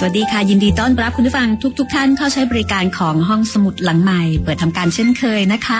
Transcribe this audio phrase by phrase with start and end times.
[0.00, 1.48] สวัสดีค่ะ ยินดีต้อนรับคุณผู้ฟัง
[1.78, 5.78] ทุก ๆทท่านเข้าใช้บริการของห้องสมุดหลังใหม่ เปิดทำการเช่นเคยนะคะ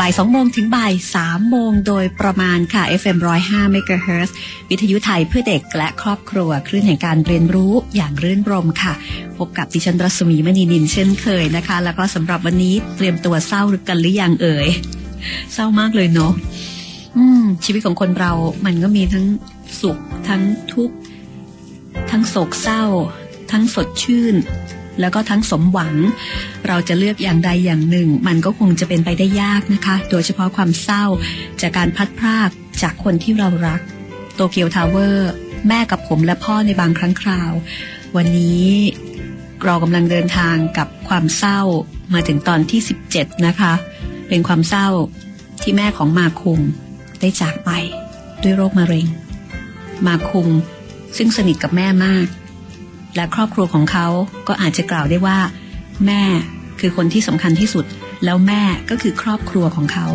[0.00, 0.92] บ่าย 2 โมงถึงบ่าย
[1.22, 4.30] 3 โมงโดยประมาณค่ะ FM 105 MHz
[4.70, 8.92] วิทยุไทยเพื่อเด็กและครอบครัว คลื่นแห่งการเรียนรู้อย่างรื่นรมค่ะ
[9.38, 14.68] พบกับดิฉันรัศมีมณีนินเช่นเคยนะคะ แล้วก็สำหรับวันนี้เตรียมตัวเศร้าหรือกันหรือยังเอ่ย
[15.52, 16.32] เศร้ามากเลยเนาะ
[17.64, 18.32] ชีวิตของคนเรา
[18.64, 19.24] มันก็มีทั้ง
[19.80, 20.42] สุขทั้ง
[20.72, 20.94] ทุกข์
[22.10, 22.84] ทั้งโศกเศร้า
[23.52, 24.34] ทั้งสดชื่น
[25.00, 25.94] แล้วก็ทั้งสมหวัง
[26.68, 31.04] เราจะเลือกอย่างใดอย่างหนึ่ง มันก็คงจะเป็นไปได้ยากนะคะ โดยเฉพาะความเศร้า
[31.60, 32.50] จากการพัดพราก
[32.82, 33.80] จากคนที่เรารัก
[34.34, 35.32] โตเกียวทาวเวอร์
[35.68, 37.52] แม่กับผมและพ่อในบางครั้งคราว
[38.16, 38.66] วันนี้
[39.64, 41.60] เรากำลังเดินทางกับความเศร้า
[42.14, 42.80] มาถึงตอนที่
[43.12, 43.72] 17 นะคะ
[44.28, 44.88] เป็นความเศร้า
[45.62, 46.60] ที่แม่ของมาคุง
[47.20, 47.70] ได้จากไป
[48.42, 49.06] ด้วยโรคมะเร็ง
[50.06, 50.48] มาคุง
[51.16, 52.26] ซึ่งสนิทกับแม่มาก
[53.18, 54.06] และครอบครัวของเขา
[54.48, 55.38] ก็อาจจะกล่าวได้ว่า
[56.06, 56.22] แม่
[56.80, 57.84] คือคนที่สำคัญที่สุด
[58.24, 60.06] แล้วแม่ก็คือครอบครัวของเขา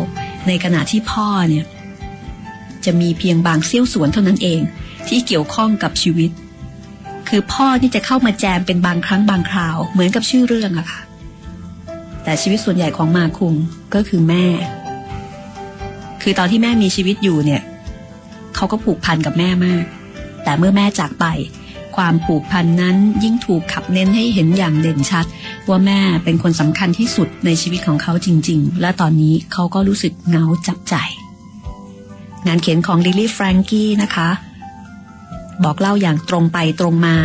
[0.46, 1.64] ในขณะที่พ่อเนี่ย
[2.84, 4.60] จะมีเพียงบางเสี้ยวส่วนเท่านั้นเอง
[5.08, 6.30] ที่เกี่ยวข้องกับชีวิต
[7.28, 11.00] คือพ่อที่จะเข้ามาแจมเป็นบางครั้งบางคราว เหมือนกับชื่อเรื่องอะค่ะ
[12.24, 13.54] แต่ชีวิตส่วนใหญ่ของมาคุง
[13.94, 14.46] ก็คือแม่
[16.22, 17.62] คือตอนที่แม่มีชีวิตอยู่เนี่ย
[18.54, 19.84] เขาก็ผูกพันกับแม่มาก
[20.44, 21.24] แต่เมื่อแม่จากไป
[21.96, 25.26] ความผูกพันนั้นยิ่งถูกขับเน้นให้เห็นอย่างเด่นชัด
[25.68, 30.94] ว่าแม่เป็นคนสำคัญที่สุดในชีวิตของเขาจริง ๆ และตอนนี้เขาก็รู้สึกเงาจับใจ
[32.46, 34.28] งานเขียนของลิลลี่แฟรงกี้นะคะ
[35.64, 37.16] บอกเล่าอย่างตรงไปตรงมา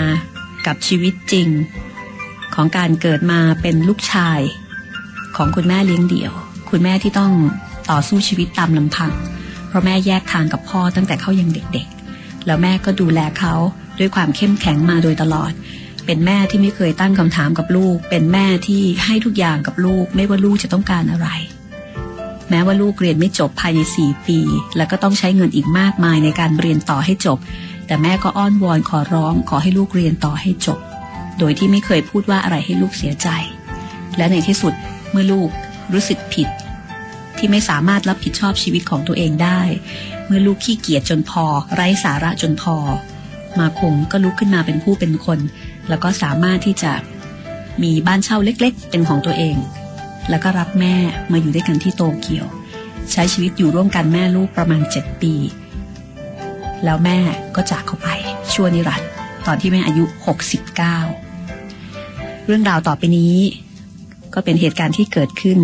[0.68, 1.48] กับชีวิตจริง
[2.56, 4.40] ของการเกิดมาเป็นลูกชาย
[5.36, 6.34] ของคุณแม่เลี้ยงเดี่ยว
[6.70, 7.34] คุณแม่ที่ต้อง
[7.90, 9.12] ต่อสู้ชีวิตตามลำพัง
[9.68, 13.54] เพราะแม่แยกทางกับพ่อตั้งแต่เขายังเด็กๆ แล้วแม่ก็ดูแลเขา
[14.00, 15.52] ด้วยความเข้มแข็งมาโดยตลอด
[16.06, 21.28] เป็นแม่ที่ไม่เคยตั้งคำถามกับลูก เป็นแม่ที่ให้ทุกอย่างกับลูก ไม่ว่าลูกจะต้องการอะไร
[22.50, 24.40] แม้ว่าลูกเรียนไม่จบภายในสี่ปี
[24.78, 27.38] แล้วก็ต้องใช้เงินอีกมากมายในการเรียนต่อให้จบ
[27.88, 30.80] แต่แม่ก็อ้อนวอนขอร้อง ขอให้ลูกเรียนต่อให้จบ
[31.40, 33.28] โดยที่ไม่เคยพูดว่าอะไรให้ลูกเสียใจ
[34.18, 34.74] และในที่สุด
[35.12, 35.50] เมื่อลูก
[35.94, 36.48] รู้สึกผิด
[37.38, 39.62] ที่ไม่สามารถรับผิดชอบชีวิตของตัวเองได้
[40.26, 41.46] เมื่อลูกขี้เกียจจนพอ
[41.76, 42.78] ไร้สาระจนพอ
[43.60, 45.40] มาคงก็ลุกขึ้นมาเป็นผู้เป็นคน
[45.90, 46.92] แล้วก็สามารถที่จะ
[47.84, 49.56] มีบ้านเช่าเล็กๆ เป็นของตัวเอง
[50.30, 50.96] แล้วก็รับแม่
[51.32, 52.46] มาอยู่ด้วยกันที่โตเกียว
[53.12, 55.34] ใช้ชีวิตอยู่ร่วมกันแม่ลูกประมาณเจ็ดปี
[56.84, 57.18] แล้วแม่
[57.56, 58.08] ก็จากเขาไป
[58.54, 59.10] ชั่วนิรันดร์
[59.48, 60.04] ตอนที่แม่อายุ
[61.26, 63.36] 69 เรื่องราวต่อไปนี้
[64.34, 65.60] ก็เป็นเหตุการณ์ที่เกิดขึ้น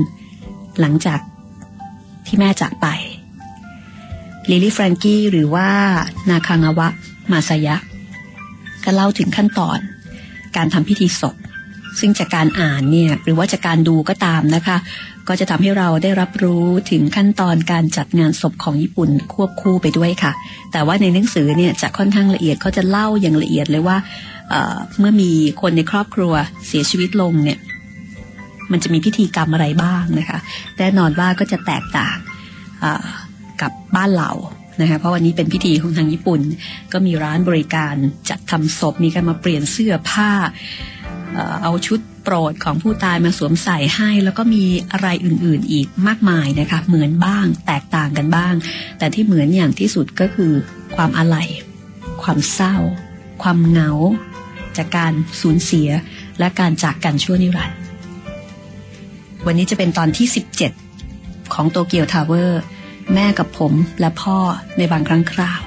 [0.80, 1.20] หลังจาก
[2.26, 2.88] ที่แม่จากไป
[4.50, 5.70] ลิลี่แฟรงกี้หรือว่า
[6.30, 6.88] นาคางาวะ
[7.32, 7.76] มาสยะ
[8.84, 9.80] ก็เล่าถึงขั้นตอน
[10.58, 11.36] การทำพิธีศพ
[12.00, 14.78] ซึ่งจากการอ่านเนี่ยหรือว่าจากการดูก็ตามนะคะ
[15.28, 20.32] ก็จะทำให้เราได้รับรู้ถึงขั้นตอนการจัดงานศพของญี่ปุ่นควบคู่ไปด้วยค่ะ
[20.72, 23.98] แต่ว่าในหนังสือเนี่ยจะค่อนข้างละเอียดเขาจะเล่าอย่างละเอียดเลยว่า
[24.50, 25.32] เเมื่อมี
[25.62, 26.34] คนในครอบครัว
[26.68, 27.60] เสียชีวิตลงเนี่ย
[28.72, 30.40] มันจะมีพิธีกรรมอะไรบ้างนะคะ
[30.78, 32.18] แน่นอนว่าก็จะแตกต่าง
[33.62, 34.32] กับบ้านเรา
[34.82, 36.42] นะคะเพราะวันนี้เป็นพิธีของทางญี่ปุ่น
[36.92, 37.96] ก็มีร้านบริการ
[38.30, 40.32] จัดทำศพมีการมาเปลี่ยนเสื้อผ้า
[41.64, 48.54] เอาชุดโปรดของผู้ตายมาสวมใส่ให้ แล้วก็มีอะไรอื่นๆอีกมากมายนะคะ เหมือนบ้างแตกต่างกันบ้าง
[48.98, 50.52] แต่ที่เหมือนอย่างที่สุดก็คือ
[50.96, 51.48] ความอาลัย
[52.24, 52.76] ความเศร้า
[53.44, 53.92] ความเหงา
[54.78, 55.90] จากการสูญเสีย
[56.40, 57.78] และการจากกันชั่วนิรันดร์
[59.46, 60.28] วันนี้จะเป็นตอนที่
[60.90, 62.62] 17 ของโตเกียวทาวเวอร์
[63.14, 64.38] แม่กับผมและพ่อ
[64.78, 65.62] ในบางครั้งคราว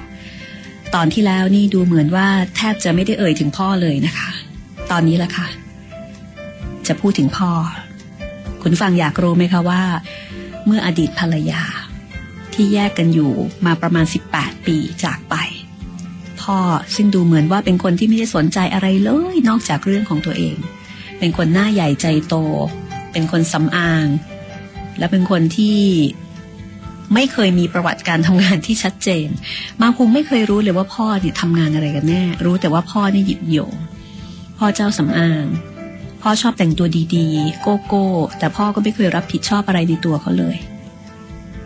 [0.95, 4.29] ตอนที่แล้วนี่ดูเหมือนว่าแทบจะไม่ได้เอ่ยถึงพ่อเลยนะคะ
[4.91, 5.47] ตอนนี้ละค่ะ
[6.87, 7.51] จะพูดถึงพ่อ
[8.61, 9.83] คุณผู้ฟังอยากรู้ไหมคะว่า
[10.65, 11.63] เมื่ออดีตภรรยา
[12.53, 13.31] ที่แยกกันอยู่
[13.65, 15.35] มาประมาณ 18 ปีจากไป
[16.41, 16.57] พ่อ
[16.95, 20.55] ซึ่งดูเหมือนว่าเป็นคนที่ไม่ได้สนใจอะไรเลย นอกจากเรื่องของตัวเอง
[21.19, 22.35] เป็นคนหน้าใหญ่ใจโต
[23.11, 24.05] เป็นคนสำอาง
[24.97, 25.79] และเป็นคนที่
[27.13, 29.27] ไม่เคยมีประวัติการทำงานที่ชัดเจน
[29.81, 33.75] มาคงไม่เคยรู้เลยว่าพ่อเนี่ยทำงานอะไรกันแน่ รู้แต่ว่าพ่อเนี่ยหยิบโยง
[34.57, 35.45] พ่อเจ้าสำอาง
[36.21, 38.05] พ่อชอบแต่งตัวดีๆ โกโก้
[38.39, 40.57] แต่พ่อก็ไม่เคยรับผิดชอบอะไรในตัวเขาเลย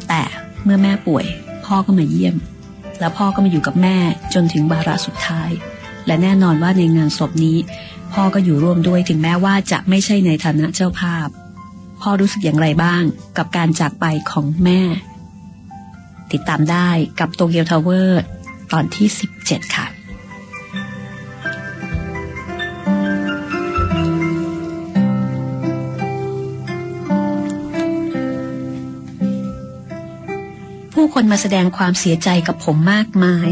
[0.08, 0.22] แต่
[0.64, 1.26] เมื่อแม่ป่วย
[1.66, 2.36] พ่อก็มาเยี่ยม
[3.00, 3.98] แล้วพ่อก็มาอยู่กับแม่
[4.34, 5.50] จนถึงบาระสุดท้าย
[6.06, 7.58] และแน่นอนว่าในงานศพนี้
[8.14, 11.32] พ่อก็อยู่ร่วมด้วยถึงแม้ว่าจะไม่ใช่ในฐานะเจ้าภาพพ
[12.02, 13.04] พ่อรู้สึกอย่างไรบ้าง
[13.38, 14.82] กับการจากไปของแม่
[16.34, 16.90] ติดตามได้
[17.20, 18.22] กับโตเกียวทาวเวอร์
[18.72, 19.08] ตอนที่
[19.40, 19.88] 17 ค่ะ
[30.94, 33.52] ผู้คนมาแสดงความเสียใจกับผมมากมาย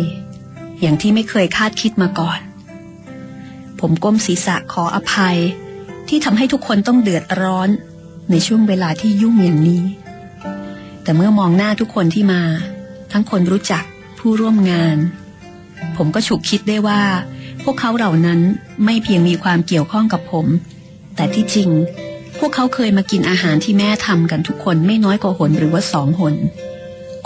[0.82, 2.40] อย่างที่ไม่เคยคาดคิดมาก่อน
[3.80, 5.38] ผมก้มศีรษะขออภัย
[6.08, 7.70] ที่ทำให้ทุกคนต้องเดือดร้อน
[8.32, 9.84] ในช่วงเวลาที่ยุ่งอย่างนี้
[11.04, 12.42] แต่เมื่อมองหน้าทุกคนที่มา
[13.12, 13.84] ทั้งคนรู้จัก
[14.20, 14.98] ผู้ร่วมงาน
[15.98, 17.02] ผมก็ฉุกคิดได้ว่า
[17.64, 18.40] พวกเขาเหล่านั้น
[18.86, 20.46] ไม่เพียงมีความเกี่ยวข้องกับผม
[21.16, 21.70] แต่ที่จริง
[22.40, 26.36] พวกเขาเคยมากินอาหารที่แม่ทำกันทุกคนไม่น้อยกว่าหนหรือว่าสองหน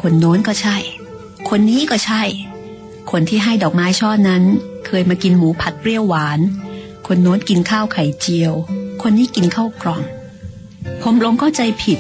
[0.02, 0.78] คนโน้นก็ใช่
[1.50, 2.24] คนนี้ก็ใช่
[3.12, 4.44] คนที่ให้ดอกไม้ช่อนั้น
[4.86, 6.40] เคยมากินหมูผัดเปรี้ยวหวาน
[7.08, 8.54] คนโน้นกินข้าวไข่เจียว
[9.02, 10.02] คนนี้กินข้าวกล่อง
[11.02, 12.00] ผมหลงเข้าใจผิด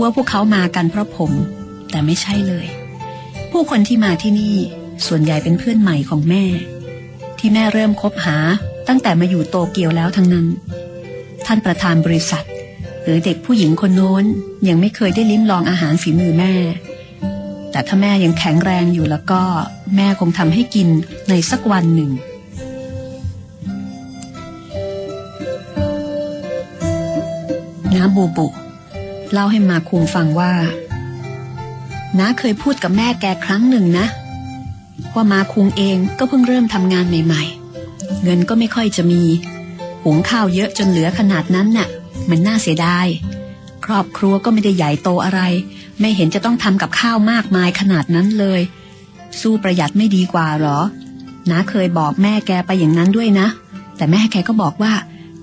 [0.00, 1.32] ว่าพวกเขามากันเพราะผม
[1.90, 2.66] แต่ไม่ใช่เลย
[3.50, 4.56] ผู้คนที่มาที่นี่
[5.06, 6.44] ส่วนใหญ่เป็นเพื่อนใหม่ของแม่
[7.38, 8.36] ที่แม่เริ่มคบหา
[8.88, 10.46] ตั้งแต่มาอยู่โตเกียวแล้วทั้งนั้น
[11.46, 12.44] ท่านประธานบริษัท
[13.02, 14.24] หรือเด็กผู้หญิงคนโน้น
[14.68, 16.52] ยังไม่เคยได้ลิ้มลองอาหารฝีมือแม่
[17.70, 19.42] แต่ถ้าแม่ยังแข็งแรงอยู่แล้วก็
[19.96, 20.88] แม่คงทำให้กิน
[21.28, 22.10] ในสักวันหนึ่ง
[27.94, 28.46] น้าบูบุ
[29.32, 30.52] เล่าให้มาคุงฟังว่า
[32.18, 34.06] น้าเคยพูดกับแม่แกครั้งหนึ่งนะ
[35.14, 37.42] ว่ามาคุงเองก็เพิ่งเริ่มทำงานใหม่
[37.84, 39.22] ๆ เงินก็ไม่ค่อยจะมี
[40.04, 41.88] หุงข้าวเยอะจนเหลือขนาดนั้นน่ะ
[42.30, 43.06] มันน่าเสียดาย
[43.86, 45.40] ครอบครัวก็ไม่ได้ใหญ่โตอะไร
[46.00, 48.60] ไม่เห็นจะต้องทำกับข้าวมากมายขนาดนั้นเลย
[49.40, 50.78] สู้ประหยัดไม่ดีกว่าหรอ
[51.50, 53.46] น้าเคยบอกแม่แกไปอย่างนั้นด้วยนะ
[53.96, 54.92] แต่แม่แกก็บอกว่า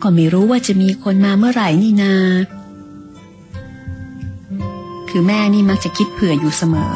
[0.01, 2.13] ก็ไม่รู้ว่าจะมีคนมาเมื่อไหร่นี่นา
[5.15, 6.93] คือแม่นี่มักจะคิดเผื่ออยู่เสมอ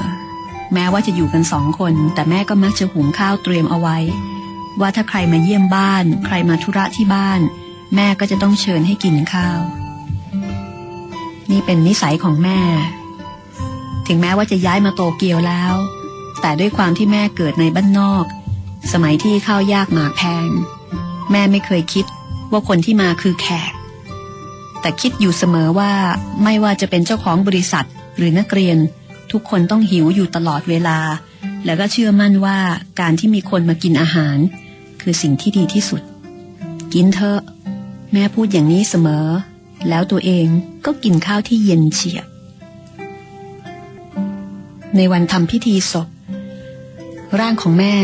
[0.73, 3.97] แม้ว่าจะอยู่กันสองคน แต่แม่ก็มักจะหุงข้าวเตรียมเอาไว้
[4.79, 7.39] ว่าถ้าใครมาเยี่ยมบ้าน ใครมาธุระที่บ้าน
[7.95, 9.59] แม่ก็จะต้องเชิญให้กินข้าว
[11.51, 12.59] นี่เป็นนิสัยของแม่
[14.07, 15.73] ถึงแม้ว่าจะย้ายมาโตเกียวแล้ว
[16.41, 18.25] แต่ด้วยความที่แม่เกิดในบ้านนอก
[18.93, 20.49] สมัยที่ข้าวยากหมากแพง
[21.31, 22.05] แม่ไม่เคยคิด
[22.51, 23.73] ว่าคนที่มาคือแขก
[24.81, 25.91] แต่คิดอยู่เสมอว่า
[26.43, 27.87] ไม่ว่าจะเป็นเจ้าของบริษัท
[28.17, 28.77] หรือนักเรียน
[29.31, 30.99] ทุกคนต้องหิวอยู่ตลอดเวลา
[31.65, 32.59] แล้วก็เชื่อมั่นว่า
[32.99, 34.37] การที่มีคนมากินอาหาร
[35.01, 36.01] คือสิ่งที่ดีที่สุด
[36.93, 37.39] กินเถอะ
[38.13, 39.27] แม่พูดอย่างนี้เสมอ
[39.89, 40.47] แล้วตัวเอง
[40.85, 42.27] ก็กินข้าวที่เย็นเฉียบ
[44.95, 46.07] ในวันทำพิธีศพ
[47.39, 47.95] ร่างของแม่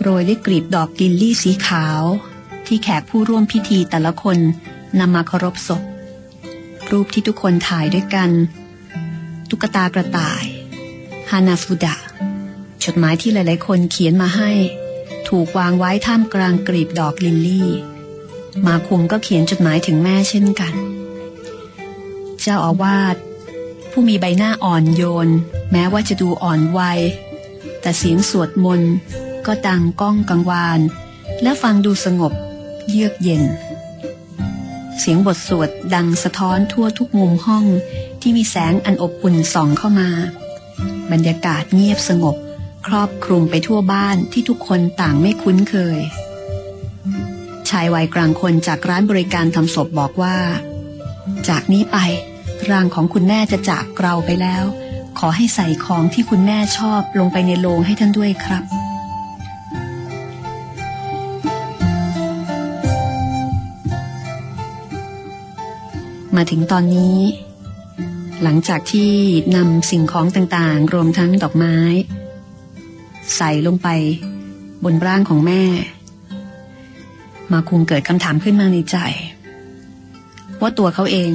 [0.00, 2.02] โรยด้วยกลีบดอกลิลลี่สีขาว
[2.66, 4.38] ที่แขกผู้ร่วมพิธีแต่ละคน
[5.00, 5.82] นำมาเคารพศพ
[6.90, 8.30] รูปที่ทุกคนถ่ายด้วยกัน
[9.50, 10.44] ตุ๊กตากระต่าย
[11.30, 11.96] ฮานาฟุดะ
[12.84, 14.50] จดหมายที่หลายๆ คนเขียนมาให้
[15.28, 17.70] ถูกวางไว้ท่ามกลางกลีบดอกลิลลี่
[18.66, 20.74] มาคุงก็เขียนจดหมายถึงแม่เช่นกัน
[22.40, 23.16] เจ้าอาวาส
[23.90, 25.28] ผู้มีใบหน้าอ่อนโยน
[25.72, 27.00] แม้ว่าจะดูอ่อนวัย
[27.80, 28.92] แต่เสียงสวดมนต์
[29.46, 30.80] ก็ดังก้องกังวาน
[31.42, 32.32] และฟังดูสงบ
[32.88, 33.42] เยือกเย็น
[34.98, 37.64] เสียงบทสวดดังสะท้อนทั่วทุกมุมห้อง
[38.28, 40.08] ที่มีแสงอันอบอุ่นส่องเข้ามา
[41.12, 42.36] บรรยากาศเงียบสงบ
[42.86, 46.00] ครอบคลุมไปทั่วบ้านที่ทุกคนต่างไม่คุ้นเคย
[47.68, 50.36] ชายวัยกลางคนจากร้านบริการทำศพบอกว่า
[51.48, 51.96] จากนี้ไป
[52.70, 54.64] ร่างของคุณแม่จะจากเราไปแล้ว
[55.18, 58.64] ขอให้ใส่ของที่คุณแม่ชอบลงไปในโลงให้ท่านด้วยครับ
[66.36, 67.18] มาถึงตอนนี้
[68.42, 69.10] หลังจากที่
[69.56, 71.76] นำสิ่งของต่างๆ รวมทั้งดอกไม้
[73.36, 73.88] ใส่ลงไป
[74.84, 75.62] บนร่างของแม่
[77.52, 78.96] มาคุงเกิดคำถามขึ้นมาในใจ
[80.60, 81.32] ว่าตัวเขาเอง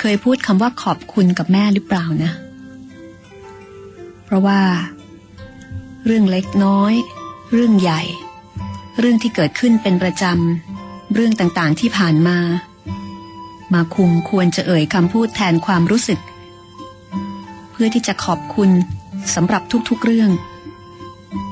[0.00, 2.32] เคยพูดคำว่าขอบคุณกับแม่หรือเปล่านะ
[4.24, 4.60] เพราะว่า
[6.06, 6.94] เรื่องเล็กน้อย
[7.52, 8.02] เรื่องใหญ่
[8.98, 12.38] เรื่องที่เกิดขึ้นเป็นประจำเรื่องต่างๆที่ผ่านมา
[13.74, 16.20] มาคุมควรจะเอ่ยคำพูดแทนความรู้สึก
[17.70, 18.70] เพื่อที่จะขอบคุณ
[19.34, 20.30] สำหรับทุกๆเรื่อง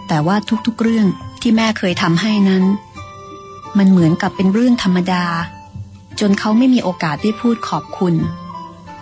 [0.08, 1.06] แต่ว่าทุกๆเรื่อง
[1.42, 2.64] ที่แม่เคยทำให้นั้น
[3.78, 5.25] มันเหมือนกับเป็นเรื่องธรรมดา
[6.20, 8.14] จนเขาไม่มีโอกาสได้พูดขอบคุณ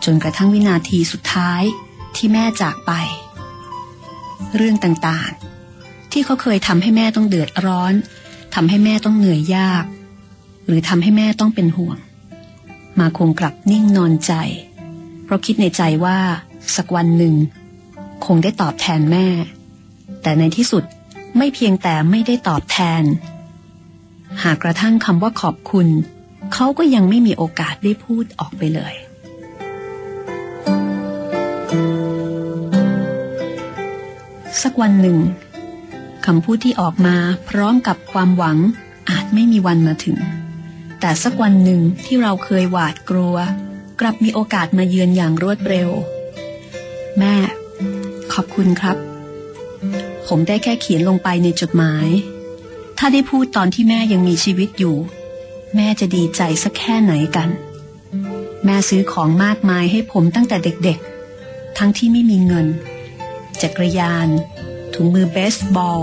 [0.05, 1.63] จนกระทั่งวินาทีสุดท้าย
[2.17, 2.93] ที่แม่จากไป
[4.57, 7.93] เรื่องต่างๆ ที่เขาเคยทำให้แม่ต้องเดือดร้อน
[8.55, 9.85] ทำให้แม่ต้องเหนื่อยยาก
[10.67, 11.99] หรือทำให้แม่ต้องเป็นห่วง
[13.01, 14.33] มาคงกลับนิ่งนอนใจ
[15.25, 16.19] เพราะคิดในใจว่า
[16.77, 17.35] สักวันหนึ่ง
[18.27, 19.27] คงได้ตอบแทนแม่
[20.23, 20.85] แต่ในที่สุด
[21.37, 23.03] ไม่เพียงแต่ไม่ได้ตอบแทน
[24.43, 25.89] หากกระทั่งคำว่าขอบคุณ
[26.53, 28.95] เขาก็ยังไม่มีโอกาสได้พูดออกไปเลย
[34.63, 35.19] สักวันหนึ่ง
[36.27, 37.17] คำพูดที่ออกมา
[37.49, 38.59] พร้อมกับความหวัง
[39.11, 40.17] อาจไม่มีวันมาถึง
[41.01, 43.37] แต่สักวันหนึ่งที่เราเคยหวาดกลัว
[44.01, 45.91] กลับมีโอกาสมาเยือนอย่างรวดเร็ว
[47.19, 47.35] แม่
[48.33, 48.97] ขอบคุณครับ
[50.27, 52.09] ผมได้แค่เขียนลงไปในจดหมาย
[52.99, 54.97] ถ้าได้พูดตอนที่แม่ยังมีชีวิตอยู่
[55.77, 57.49] แม่จะดีใจสักแค่ไหนกัน
[58.65, 62.67] แม่ซื้อของมากมายให้ผมตั้งแต่เด็กๆ ทั้งที่ไม่มีเงิน
[63.63, 64.29] จักรยาน
[64.95, 66.01] ถุงมือเบสบอล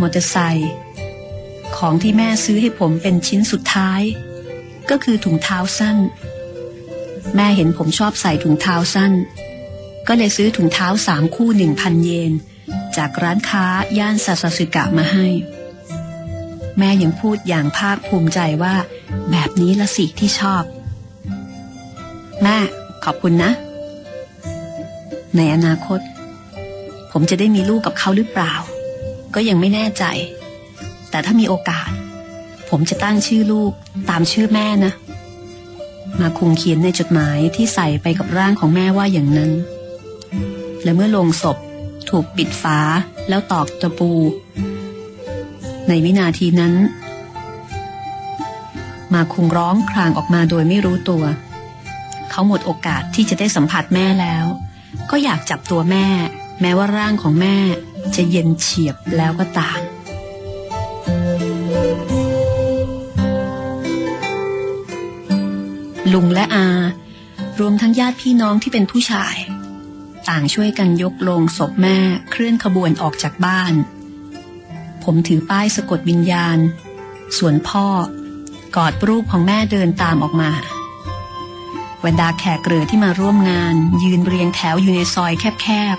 [0.00, 0.70] มอเตอร์ไซค์
[1.78, 4.02] ของที่แม่ซื้อให้ผมเป็นชิ้นสุดท้าย
[4.90, 5.96] ก็คือถุงเท้าสั้น
[7.36, 9.12] แม่เห็นผมชอบใส่ถุงเท้าสั้น
[10.08, 12.32] ก็เลยซื้อถุงเท้าสามคู่หนึ่งพันเยน
[12.96, 13.66] จากร้านค้า
[13.98, 15.26] ย่านซาซาสึกะมาให้
[16.78, 18.74] แม่ยังพูดอย่างภาคภูมิใจว่า
[19.30, 20.64] แบบนี้ละสิที่ชอบ
[22.42, 22.58] แม่
[23.04, 23.50] ขอบคุณนะ
[25.36, 26.00] ในอนาคต
[27.12, 28.54] ผมจะได้มีลูกกับเขาหรือเปล่า
[29.34, 30.04] ก็ยังไม่แน่ใจ
[31.14, 31.90] แต่ถ้ามีโอกาส
[32.70, 33.72] ผมจะตั้งชื่อลูก
[34.10, 34.92] ตามชื่อแม่นะ
[36.20, 39.52] มาคุงเขียนในจดหมายที่ใส่ไปกับร่างของแม่ว่าอย่างนั้น
[40.82, 41.56] และเมื่อลงศพ
[42.10, 42.78] ถูกปิดฝา
[43.28, 44.10] แล้วตอกตะปู
[45.88, 46.74] ในวินาทีนั้น
[49.14, 51.24] มาคุงร้องครางออกมาโดยไม่รู้ตัว
[52.30, 54.44] เขาหมดโอกาสที่จะได้สัมผัสแม่แล้ว
[55.10, 56.06] ก็อยากจับตัวแม่
[56.60, 57.56] แม้ว่าร่างของแม่
[58.16, 59.80] จะเย็นเฉียบแล้วก็ตาม
[66.14, 66.68] ลุงและอา
[67.60, 69.36] รวมทั้งญาติพี่น้องที่เป็นผู้ชาย
[70.28, 71.98] ต่างช่วยกันยกโลงศพแม่
[72.30, 73.74] เคลื่อนขบวนออกจากบ้าน
[75.04, 76.58] ผมถือป้ายสะกดวิญญาณ
[77.38, 77.86] ส่วนพ่อ
[78.76, 80.50] กอดรูปของแม่เดินตามออกมา
[82.04, 85.96] บรรดาแขกเรือที่มาร่วมงาน ยืนเรียงแถวอยู่ในซอยแคบ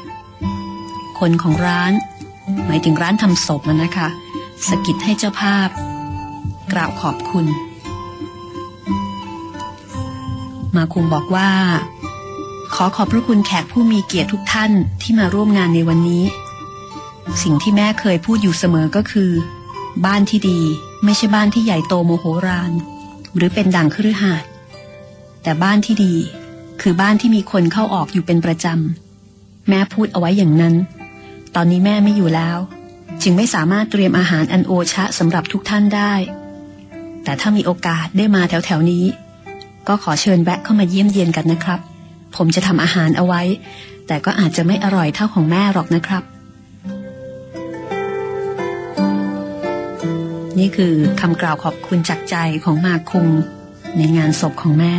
[0.58, 1.92] ๆ คนของร้าน
[2.66, 4.08] หมายถึงร้านทำศพนนะคะ
[4.68, 5.70] สกิดให้เจ้าภาพ
[6.72, 7.46] กล่าวขอบคุณ
[10.78, 11.50] มาคุงบอกว่า
[12.74, 16.24] ขอขอบพระคุณแขกผู้มีเกียรติทุกท่านที่มาร่วมงานในวันนี้
[17.44, 19.32] สิ่งที่แม่เคยพูดอยู่เสมอก็คือ
[20.06, 20.60] บ้านที่ดี
[21.04, 22.72] ไม่ใช่บ้านที่ใหญ่โตโมโหราน
[23.36, 24.50] หรือเป็นดังคฤหาสน์
[25.44, 26.16] แต่บ้านที่ดี
[26.82, 30.76] คือบ้านที่มีคนเข้าออกอยู่เป็นประจำ แม่พูดเอาไว้อย่างนั้น
[31.56, 32.58] ตอนนี้แม่ไม่อยู่แล้ว
[33.24, 36.14] จึงไม่สามารถเตรียมอาหารอันโอชะสำหรับทุกท่านได้
[37.24, 39.06] แต่ถ้ามีโอกาสได้มาแถวๆนี้
[39.88, 41.80] ก็ขอเชิญแวะเข้ามาเยี่ยมเยียนกันนะครับ
[42.36, 43.42] ผมจะทำอาหารเอาไว้
[44.08, 46.24] แต่ก็อาจจะไม่อร่อยเท่าของแม่หรอกนะครับ
[50.60, 53.28] นี่คือคำกล่าวขอบคุณจากใจของมาคุง
[53.98, 54.96] ในงานศพของแม่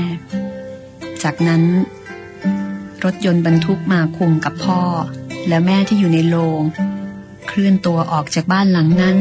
[1.22, 1.62] จากนั้น
[3.04, 4.80] รถยนต์บรรทุกมาคุงกับพ่อ
[5.48, 6.62] และแม่ที่อยู่ในโรง
[7.48, 9.16] เคลื่อนตัวออกจากบ้านหลังนั้น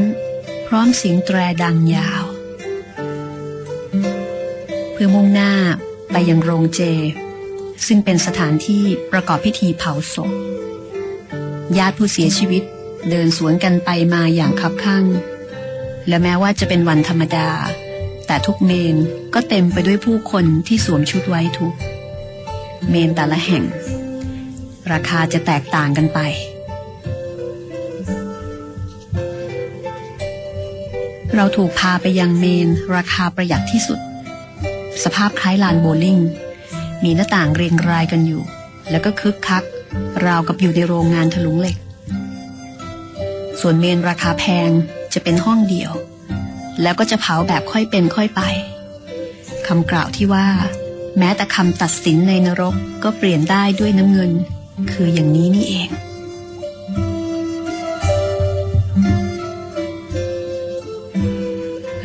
[0.68, 2.25] พร้อมเสียงแตรดังยาว
[5.06, 5.54] พื่อมุ่งหน้า
[6.12, 6.82] ไปยังโรงเจ
[7.88, 10.32] ซึ่งเป็นสถานที่ประกอบพิธีเผาศพ
[11.78, 12.64] ญาติผู้เสียชีวิต
[13.10, 15.06] เดินสวนกันไปมาอย่างคับข้าง
[16.08, 17.50] และแม้ว่าจะเป็นวันธรรมดา
[18.28, 18.96] แต่ทุกเมน
[19.34, 21.74] ก็เต็มไปด้วยผู้คนที่สวมชุดไว้ทุก
[22.90, 23.64] เมนแต่ละแห่ง
[24.92, 26.20] ราคาจะแตกต่างกันไป
[31.36, 34.02] เราถูกพาไปยังเมนราคาประหยัดที่สุด
[35.04, 36.20] สภาพคล้ายลานโบว์ลิ่ง
[37.04, 38.44] มีหน้าต่างเรียงรายกันอยู่
[38.92, 39.64] แล้วก็คึกคัก
[40.26, 41.78] ราวกับอยู่ในโรงงานถลุงเหล็ก
[43.60, 44.70] ส่วนเมนราคาแพง
[45.14, 45.92] จะเป็นห้องเดียว
[46.82, 48.42] แล้วก็จะเผาแบบค่อยเป็นค่อยไป
[49.68, 50.48] คำกล่าวที่ว่า
[51.20, 54.32] แม้แต่คำตัดสินในนรกก็เปลี่ยนได้ด้วยน้ำเงิน
[54.92, 55.90] คืออย่างนี้นี่เอง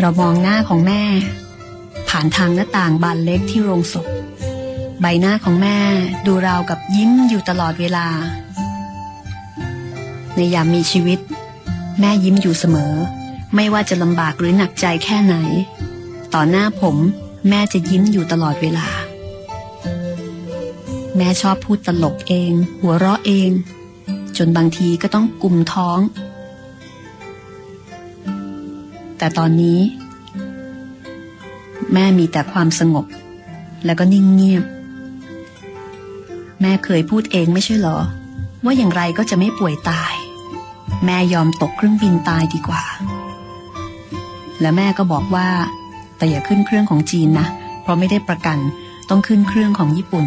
[0.01, 1.03] เรามองหน้าของแม่
[2.11, 4.07] ผ่านทางหน้าต่างบานเล็กที่โรงศพ
[5.01, 5.79] ใบหน้าของแม่
[6.27, 8.07] ดูราวกับยิ้มอยู่ตลอดเวลา
[10.37, 11.19] ในยามมีชีวิต
[12.01, 12.95] แม่ยิ้มอยู่เสมอ
[13.55, 15.37] ไม่ว่าจะลำบากหรือหนักใจแค่ไหน
[16.35, 16.97] ต่อหน้าผม
[17.49, 18.89] แม่จะยิ้มอยู่ตลอดเวลา
[21.17, 23.51] แม่ชอบพูดตลกเอง หัวเราะเอง
[24.37, 25.99] จนบางทีก็ต้องกุมท้อง
[29.19, 29.81] แต่ตอนนี้
[31.93, 33.07] แม่มีแต่ความสงบ
[33.85, 34.65] แล้วก็นิ่งเงียบ
[36.61, 37.99] แม่เคยพูดเองไม่ใช่หรอ
[38.65, 40.15] ว่าอย่างไรก็จะไม่ป่วยตาย
[41.05, 42.85] แม่ยอมตกเครื่องบินตายดีกว่า
[44.61, 45.49] และแม่ก็บอกว่า
[46.17, 47.47] แต่อย่าขึ้นเครื่องของจีนนะ
[47.83, 48.59] เพราะไม่ได้ประกัน
[49.09, 50.27] ต้องขึ้นเครื่องของญี่ปุ่น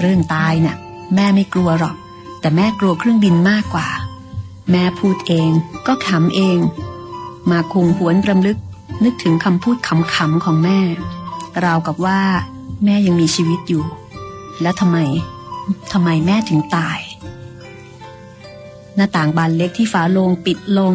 [0.00, 0.76] เรื่องตายเนะ่ะ
[1.14, 1.96] แม่ไม่กลัวหรอก
[2.40, 3.88] แต่แม่กลัวเครื่องบินมากกว่า
[4.70, 5.50] แม่พูดเอง
[5.86, 6.58] ก็ขำเอง
[7.50, 8.58] มาคุงหวนรำลึก
[9.04, 10.80] นึกถึงคำพูดขำๆของแม่
[11.64, 12.20] ราวกับว่า
[12.84, 13.84] แม่ยังมีชีวิตอยู่
[14.62, 14.98] แล้วทำไม
[15.92, 16.98] ทำไมแม่ถึงตาย
[18.94, 20.94] หน้าต่างบานเล็กที่ฝาโลงปิดลง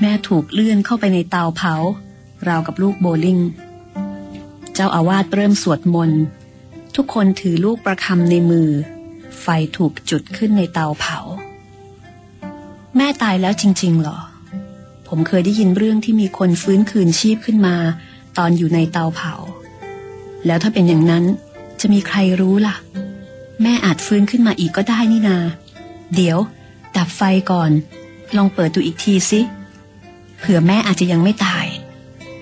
[0.00, 1.74] แม่ถูกเลื่อนเข้าไปในเตาเผา
[2.48, 3.38] ราวกับลูกโบลิ่ง
[4.74, 6.22] เจ้าอาวาสเริ่มสวดมนต์
[6.96, 8.68] ทุกคนถือลูกประคำในมือ
[9.40, 11.18] ไฟถูกจุดขึ้นในเตาเผา
[12.96, 14.18] แม่ตายแล้วจริง ๆ หรอ
[15.08, 17.76] ผมเคยได้ยินเรื่องที่มีคนฟื้นคืนชีพขึ้นมา
[18.38, 19.34] ตอนอยู่ในเตาเผา
[20.46, 21.24] แล้วถ้าเป็นอย่างนั้น
[21.80, 22.76] จะมีใครรู้ล่ะ
[23.62, 25.38] แม่อาจฟื้นขึ้นมาอีกก็ได้นี่นา
[26.14, 26.38] เดี๋ยว
[26.96, 27.20] ดับไฟ
[27.50, 27.70] ก่อน
[28.36, 29.40] ลองเปิดดูอีกทีสิ
[30.38, 31.66] เผื่อแม่อาจจะยังไม่ตาย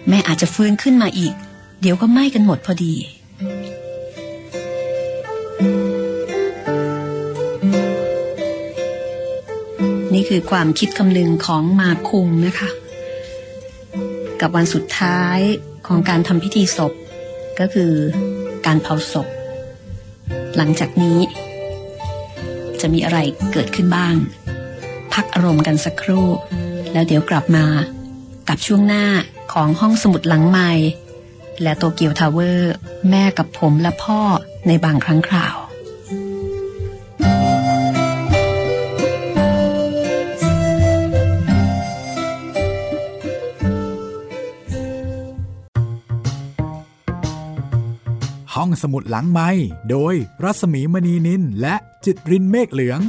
[0.08, 1.34] แม่อาจจะฟื้นขึ้นมาอีก
[1.80, 2.94] เดี๋ยวก็ไหม้กันหมดพอดี
[10.14, 12.68] นี่คือความคิดคำนึงของมาคุงนะคะ
[14.40, 15.38] กับวันสุดท้าย
[15.86, 16.92] ของการทำพิธีศพ
[17.58, 17.92] ก็คือ
[18.66, 19.26] การเผาศพ
[20.56, 21.18] หลังจากนี้
[22.80, 23.18] จะมีอะไร
[23.52, 24.14] เกิดขึ้นบ้าง
[25.12, 26.28] พักอารมณ์กันสักครู่
[26.92, 27.66] แล้วเดี๋ยวกลับมา
[28.48, 29.06] กับช่วงหน้า
[29.52, 30.70] ของห้องสมุดหลังใหม่
[31.62, 32.74] และโตเกียวทาวเวอร์
[33.10, 34.20] แม่กับผมและพ่อ
[34.66, 35.56] ในบางครั้งคราว
[48.82, 49.48] สมุดหลังไม้
[49.90, 50.14] โดย
[50.44, 53.00] รัสมีมณีนินและจิตรินเมฆเหลือง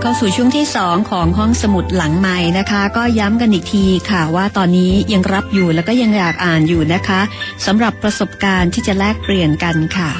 [0.00, 7.20] เข้าสู่ช่วงที่ 2 ของห้องสมุดหลังใหม่นะคะ ก็ย้ำกันอีกทีค่ะว่าตอนนี้ยังรับอยู่แล้วก็ยังอยากอ่านอยู่นะคะ
[7.66, 10.10] สำหรับประสบการณ์ที่จะแลกเปลี่ยนกันค่ะ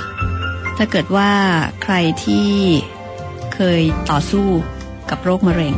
[0.77, 1.31] ถ้าเกิดว่า
[1.83, 1.95] ใคร
[2.25, 2.49] ที่
[3.55, 4.47] เคยต่อสู้
[5.11, 5.75] กับโรคมะเร็ง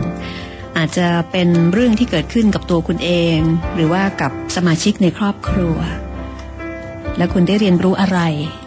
[0.79, 3.39] อาจจะเป็นเรื่องที่เกิดขึ้นกับตัวคุณเอง
[3.75, 5.77] หรือว่ากับสมาชิกในครอบครัว
[7.17, 8.21] และคุณได้เรียนรู้อะไร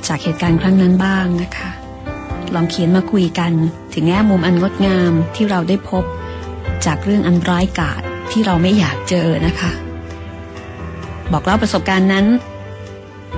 [0.07, 1.69] จากเหตุการณ์ครั้งนั้นบ้างนะคะ
[2.55, 3.51] ลองเขียนมาคุยกัน
[3.93, 6.03] ถึงแง่มุมอันงดงามที่เราได้พบ
[6.85, 9.71] จากเรื่องอันร้ายกาจที่เราไม่อยากเจอนะคะ
[11.31, 12.25] บอกเล่าประสบการณ์นั้น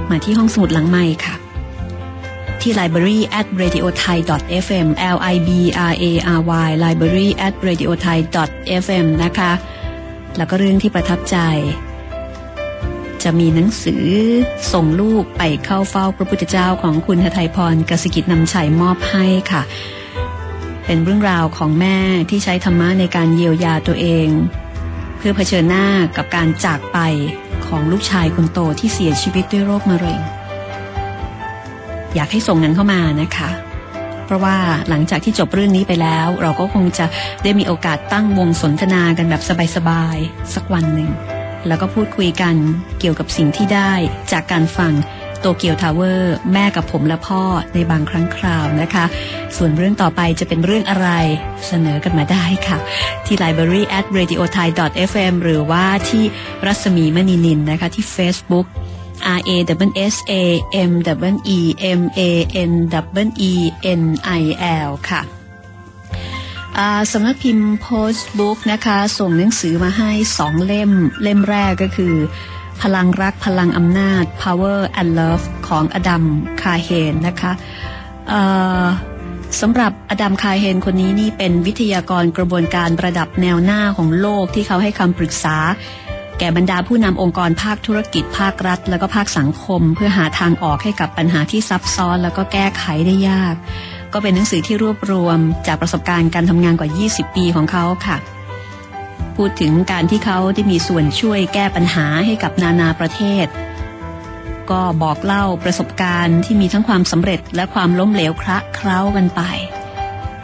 [0.10, 1.36] มาที่ห้องสมุดหลังไม้ค่ะ
[2.64, 4.18] ที่ library at radio thai
[4.66, 5.50] fm l i b
[5.92, 6.06] r a
[6.38, 8.20] r y library at radio thai
[8.84, 9.52] fm นะคะ
[10.38, 11.38] แล้วก็เรื่องที่ประทับใจ
[13.24, 14.06] จะมีหนังสือ
[14.74, 19.62] ส่งลูกไปเข้าเฝ้าพระพุทธเจ้าของคุณหทัยพรกสิกิจนำชัยมอบให้ค่ะ
[20.86, 21.98] เป็นเรื่องราวของแม่
[22.30, 24.28] ที่ใช้ธรรมะในการเยียวยาตัวเอง
[25.18, 26.98] เพื่อเผชิญหน้ากับการจากไป
[27.66, 30.22] ของลูกชายคนโตที่เสียชีวิตด้วยโรคมะเร็ง
[32.16, 33.50] อยากให้ส่งนั้นเข้ามานะคะ
[34.26, 34.58] เพราะว่า
[34.90, 37.06] หลังจากที่จบเรื่องนี้ไปแล้ว เราก็คงจะ
[37.44, 39.42] ได้มีโอกาสตั้งวงสนทนากันแบบ
[39.76, 41.10] สบายๆสักวันหนึ่ง
[41.68, 42.56] แล้วก็พูดคุยกัน
[43.00, 43.94] เกี่ยวกับสิ่งที่ได้
[44.32, 44.94] จากการฟัง
[45.40, 49.06] โตเกียวทาวเวอร์แม่กับผมและพ่อในบางครั้งคราวนะคะ
[49.58, 51.10] ส่วนเรื่องต่อไปจะเป็นเรื่องอะไร
[51.68, 52.78] เสนอกันมาได้ค่ะ
[53.26, 54.68] ที่ library at radio thai
[55.10, 56.24] fm หรือว่าที่
[56.66, 58.68] รัศมีมณีนินนะคะที่ Facebook
[59.38, 59.50] R A
[59.90, 60.34] W S A
[60.90, 60.92] M
[61.32, 61.60] W E
[62.00, 62.22] M A
[62.70, 62.74] N
[63.24, 63.54] W E
[64.02, 64.04] N
[64.40, 64.44] I
[64.88, 65.22] L ค่ะ
[67.12, 70.92] สำนักพิมพ์ Postbook นะคะ ส่งหนังสือมาให้สองเล่ม
[71.24, 72.14] เล่มแรกก็คือ
[72.82, 76.24] พลังรักพลังอำนาจ Power and Love ของอดัม
[76.62, 77.52] คาเฮนนะคะ
[79.62, 85.58] สำหรับอดัมคาเฮนคนนี้นี่เป็นวิทยากรกระบวนการระดับแนวหน้าของโลกที่เขาให้คำปรึกษา
[86.44, 93.56] ก่บรรดาผู้นำองค์กรภาคธุรกิจภาครัฐ แล้วก็ภาคสังคม เพื่อหาทางออกให้กับปัญหาที่ซับซ้อน แล้วก็แก้ไขได้ยาก
[94.14, 98.18] ก็เป็นหนังสือที่รวบรวมจากประสบการณ์การทำงานกว่า 20 ปีของเขาค่ะ
[99.36, 103.48] พูดถึงการที่เขาได้มีส่วนช่วยแก้ปัญหาให้กับนานาประเทศ
[104.72, 109.42] ก็บอกเล่าประสบการณ์ที่มีทั้งความสำเร็จและความล้มเหลวคระเคล้ากันไป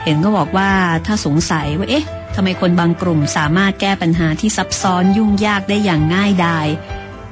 [0.04, 0.70] เห็นก็บอกว่า
[1.06, 2.06] ถ้าสงสัยว่าเอ๊ะ
[2.42, 6.68] ทำไมคนบางกลุ่มสามารถแก้ปัญหาที่ซับซ้อนยุ่งยากได้อย่างง่ายดาย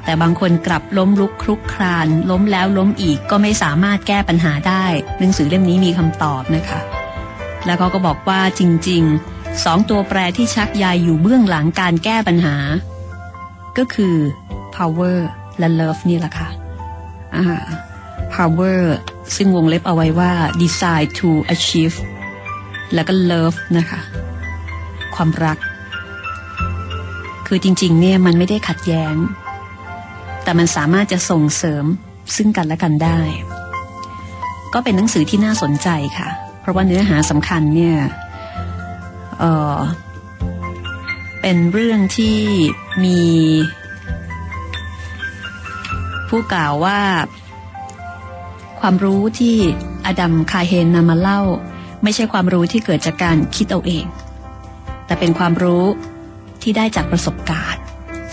[0.04, 4.86] แต่บางคนกลับล้มลุกคลุกคราน ล้มแล้วล้มอีกก็ไม่สามารถแก้ปัญหาได้
[5.20, 6.80] หนังสือเล่มนี้มีคำตอบนะคะ
[7.66, 12.56] แล้วเขาก็บอกว่าจริงๆสองตัวแปรที่ชักใยอยู่เบื้องหลังการแก้ปัญหา
[13.78, 14.16] ก็คือ
[14.76, 15.18] power
[15.60, 16.50] และ love นี่แหละค่ะ
[17.36, 17.44] อ่า
[18.36, 18.82] power
[19.36, 21.98] ซึ่งวงเล็บเอาไว้ว่า decide to achieve
[22.94, 24.02] แล้วก็ love นะคะ
[25.16, 25.58] ความรัก
[27.48, 29.16] คือจริง ๆ เนี่ยมันไม่ได้ขัดแย้ง
[30.44, 31.86] แต่มันสามารถจะส่งเสริม
[32.36, 33.20] ซึ่งกันและกันได้
[34.74, 36.30] ก็เป็นหนังสือที่น่าสนใจค่ะ
[36.62, 37.98] เพราะว่าเนื้อหาสำคัญเนี่ย
[39.40, 39.44] เอ
[39.76, 39.78] อ
[41.42, 42.38] เป็นเรื่องที่
[43.04, 43.22] มี
[46.30, 47.00] ผู้กล่าวว่า
[48.80, 49.56] ความรู้ที่
[50.06, 51.42] อดัมคาเฮนนำมาเล่า
[52.04, 54.06] ไม่ใช่ความรู้ที่เกิดจากการคิดเอาเอง
[55.08, 55.84] แต่เป็นความรู้
[56.62, 57.82] ที่ได้จากประสบการณ์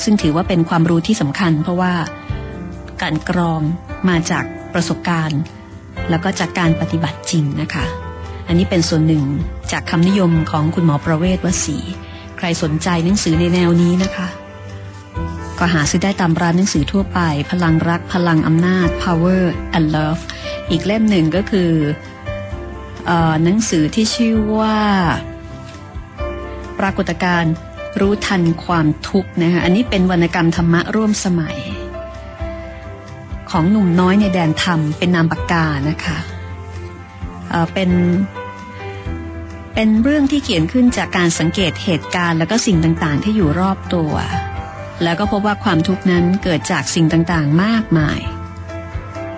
[0.02, 1.94] ซึ่งถือว่าเป็นความรู้ที่สำคัญ เพราะว่า
[3.02, 3.60] การกรอง
[4.08, 5.40] มาจากประสบการณ์
[6.10, 7.84] แล้วก็จากการปฏิบัติจริงนะคะ
[8.46, 9.24] อันนี้เป็นส่วนหนึ่ง
[9.72, 11.78] จากคำนิยมของคุณหมอประเวศวสี
[12.36, 14.28] ใครสนใจหนังสือในแนวนี้นะคะ
[15.58, 19.42] ก็หาซื้อได้ตามร้านหนังสือทั่วไป พลังรักพลังอำนาจ power
[19.76, 20.22] and love
[20.70, 21.72] อีกเล่มหนึ่งก็คือ
[23.10, 23.12] อ
[23.44, 24.78] หนังสือที่ชื่อว่า
[26.78, 27.52] ปรากฏการณ์
[28.00, 31.56] รู้ทันความทุกข์นะคะอันนี้เป็นวรรณกรรมธรรมะร่วมสมัย
[33.50, 36.18] ของหนุ่มน้อยในแดนธรรม เป็นนามปากกานะคะ
[37.50, 37.90] เเป็น
[39.74, 44.12] เป็นเรื่องที่เขียนขึ้นจากการสังเกตเหตุการณ์ แล้วก็สิ่งต่างๆ ที่อยู่รอบตัว
[45.02, 48.20] แล้วก็พบว่าความทุกข์นั้นเกิดจากสิ่งต่างๆมากมาย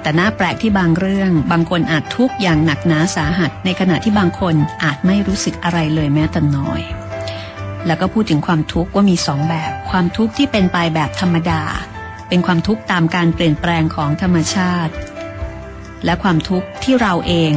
[0.03, 6.83] แต่น่าแปลกที่บางเรื่อง บางคนอาจทุกข์อย่างหนักหนาสาหัส ในขณะที่บางคนอาจไม่รู้สึกอะไรเลยแม้แต่น้อย
[7.87, 11.63] แล้วก็พูดถึงความทุกข์ว่ามีสองแบบ ความทุกข์ที่เป็นไปแบบธรรมดา
[12.29, 14.93] เป็นความทุกข์ตามการเปลี่ยนแปลงของธรรมชาติ
[16.05, 17.53] และความทุกข์ที่เราเอง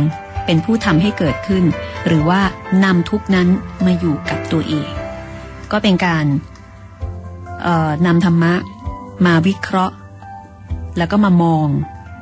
[0.46, 1.64] เป็นผู้ทำให้เกิดขึ้น
[2.08, 2.42] หรือว่า
[2.84, 3.48] นำทุกนั้น
[3.86, 4.90] มาอยู่กับตัวเอง
[5.72, 6.26] ก็เป็นการ
[8.06, 8.54] นำธรรมะ
[9.26, 9.96] มาวิเคราะห์
[10.98, 11.68] แล้วก็มามอง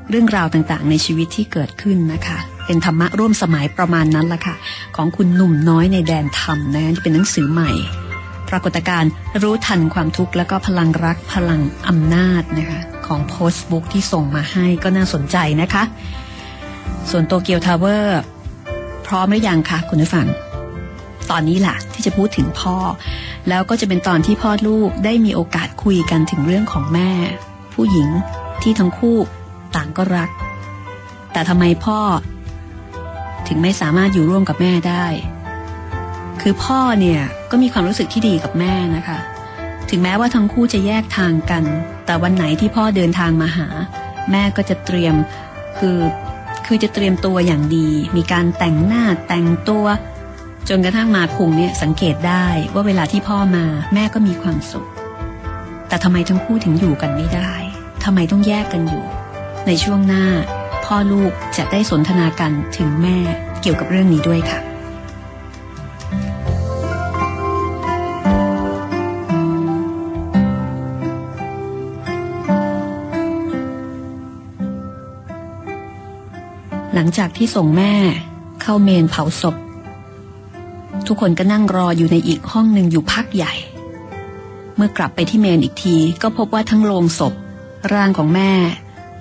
[0.09, 4.55] เรื่องราวต่างๆ ในชีวิตที่เกิดขึ้นนะคะ เป็นธรรมะร่วมสมัยประมาณนั้นละค่ะ
[4.95, 7.71] ของคุณหนุ่มน้อยในแดนธรรมนะที่เป็นหนังสือใหม่
[8.49, 15.83] ปรากฏการ์รู้ทันความทุกข์แล้วก็พลังรักพลังอำนาจนะคะของโพสต์บุ๊กที่ส่งมาให้ก็น่าสนใจนะคะ
[17.09, 18.19] ส่วนโตเกียวทาวเวอร์
[19.07, 20.27] พร้อมหรือยังคะคุณผู้ฟัง
[21.31, 22.75] ตอนนี้แหละที่จะพูดถึงพ่อ
[23.49, 27.11] แล้วก็จะเป็นตอนที่พ่อลูกได้มีโอกาสคุยกันถึงเรื่องของแม่
[27.73, 28.09] ผู้หญิง
[28.61, 29.17] ที่ทั้งคู่
[29.75, 30.29] ต่างก็รัก
[31.31, 31.99] แต่ทำไมพ่อ
[33.47, 35.05] ถึงไม่สามารถอยู่ร่วมกับแม่ได้
[36.41, 39.19] คือพ่อเนี่ยก็มีความรู้สึกที่ดีกับแม่นะคะ
[39.89, 41.63] ถึงแม้ว่าทั้งคู่จะแยกทางกัน
[42.05, 43.67] แต่วันไหนที่พ่อเดินทางมาหา
[44.31, 45.15] แม่ก็จะเตรียม
[45.77, 45.97] คือ
[46.65, 49.85] คือจะเตรียมตัวอย่างดี มีการแต่งหน้าแต่งตัว
[50.69, 54.87] จนกระทั่งมาคุงเนี่ยสังเกตได้ว่าเวลาที่พ่อมาแม่ก็มีความสุข
[55.87, 57.53] แต่ทำไมทั้งคู่ถึงอยู่กันไม่ได้
[58.03, 59.05] ทำไมต้องแยกกันอยู่
[59.67, 60.25] ในช่วงหน้า
[60.91, 63.17] พ่อลูกจะได้สนทนากันถึงแม่
[63.61, 64.59] เกี่ยวกับเรื่องนี้ด้วยค่ะ
[76.93, 77.93] หลังจากที่ส่งแม่
[78.61, 79.55] เข้าเมนเผาศพ
[81.07, 83.53] ทุกคนก็นั่งรออยู่ในอีกห้องหนึ่งอยู่พักใหญ่
[84.75, 87.33] เมื่อกลับไปที่เมนอีกทีก็พบว่าทั้งโลงศพ
[87.93, 88.51] ร่างของแม่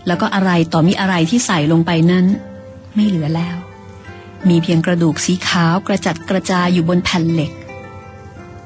[0.07, 2.27] แล้วก็อะไรต่อมีอะไรที่ใส่ลงไปนั้น
[2.95, 3.57] ไม่เหลือแล้ว
[4.49, 7.53] มีเพียงกระดูกสีขาวกระจัดกระจายอยู่บนแผ่นเหล็ก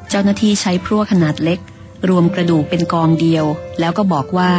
[0.09, 1.61] เจ้าหน้าที่ใช้พรั่วขนาดเล็ก
[2.09, 3.45] รวมกระดูกเป็นกองเดียว
[3.81, 4.53] แล้วก็บอกว่า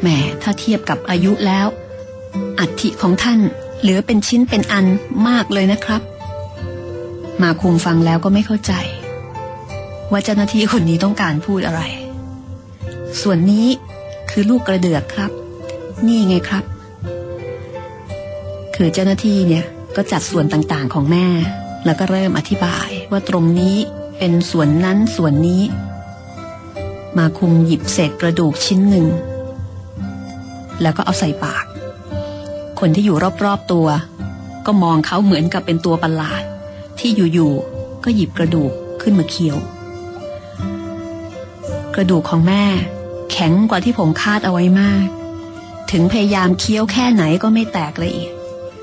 [0.00, 0.08] แหม
[0.42, 1.66] ถ้าเทียบกับอายุแล้ว
[2.58, 3.40] อัฐิของท่าน
[3.80, 4.86] เหลือเป็นชิ้นเป็นอัน
[5.28, 6.02] มากเลยนะครับ
[7.42, 8.72] มาคุมฟังแล้วก็ไม่เข้าใจ
[10.10, 11.82] ว่าเจ้าหน้าที่คนนี้ต้องการพูดอะไร
[13.22, 13.66] ส่วนนี้
[14.30, 15.30] คือลูกกระเดือกครับ
[16.06, 16.64] นี่ไงครับ
[18.74, 19.64] คือเจ้าหน้าที่เนี่ย
[19.96, 21.26] ก็จัดส่วนต่างๆของแม่
[21.84, 23.76] แล้วก็เริ่มอธิบายว่าตรงนี้
[24.18, 25.62] เป็นส่วนนั้นส่วนนี้
[27.18, 29.06] มาคุมหยิบเศษกระดูกชิ้นหนึ่ง
[30.82, 31.64] แล้วก็เอาใส่ปาก
[32.80, 33.86] คนที่อยู่รอบๆตัว
[34.66, 36.42] ก็มองเขาเหมือนกับเป็นตัวประหลาด
[36.98, 39.58] ที่อยู่ๆก็หยิบกระดูกขึ้นมาเคี้ยว
[41.94, 42.64] กระดูกของแม่
[43.30, 45.06] แข็งกว่าที่ผมคาดเอาไว้มาก
[45.90, 48.34] ถึงพยายามเคี้ยวแค่ไหนก็ไม่แตกละเอียด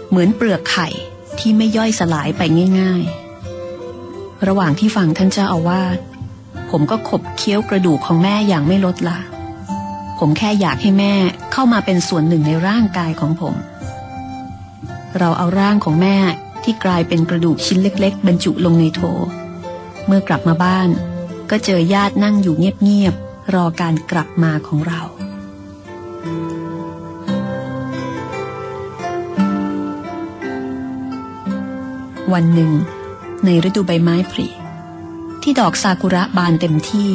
[0.09, 0.87] เหมือนเปลือกไข่
[1.39, 2.41] ที่ไม่ย่อยสลายไป
[2.79, 3.03] ง่าย
[3.75, 5.97] ๆ ระหว่างที่ฟังท่านเจ้าอาวาส
[6.69, 9.19] ผมก็ขบเคี้ยวกระดูกของแม่อย่างไม่ลดละ
[10.19, 11.13] ผมแค่อยากให้แม่
[11.51, 13.55] เข้ามาเป็นส่วนหนึ่งในร่างกายของผม
[15.17, 16.17] เราเอาร่างของแม่
[16.63, 19.01] ที่กลายเป็นกระดูกชิ้นเล็ก ๆ บรรจุลงในโถ
[20.05, 20.89] เมื่อกลับมาบ้าน
[21.49, 25.01] ก็เจอญาตินั่งอยู่เงียบ ๆ รอการกลับมาของเรา
[32.33, 32.71] วันหนึ่ง
[33.45, 34.47] ในฤดูใบไม้ผลิ
[35.41, 37.11] ที่ดอกซากุระบานเต็มที่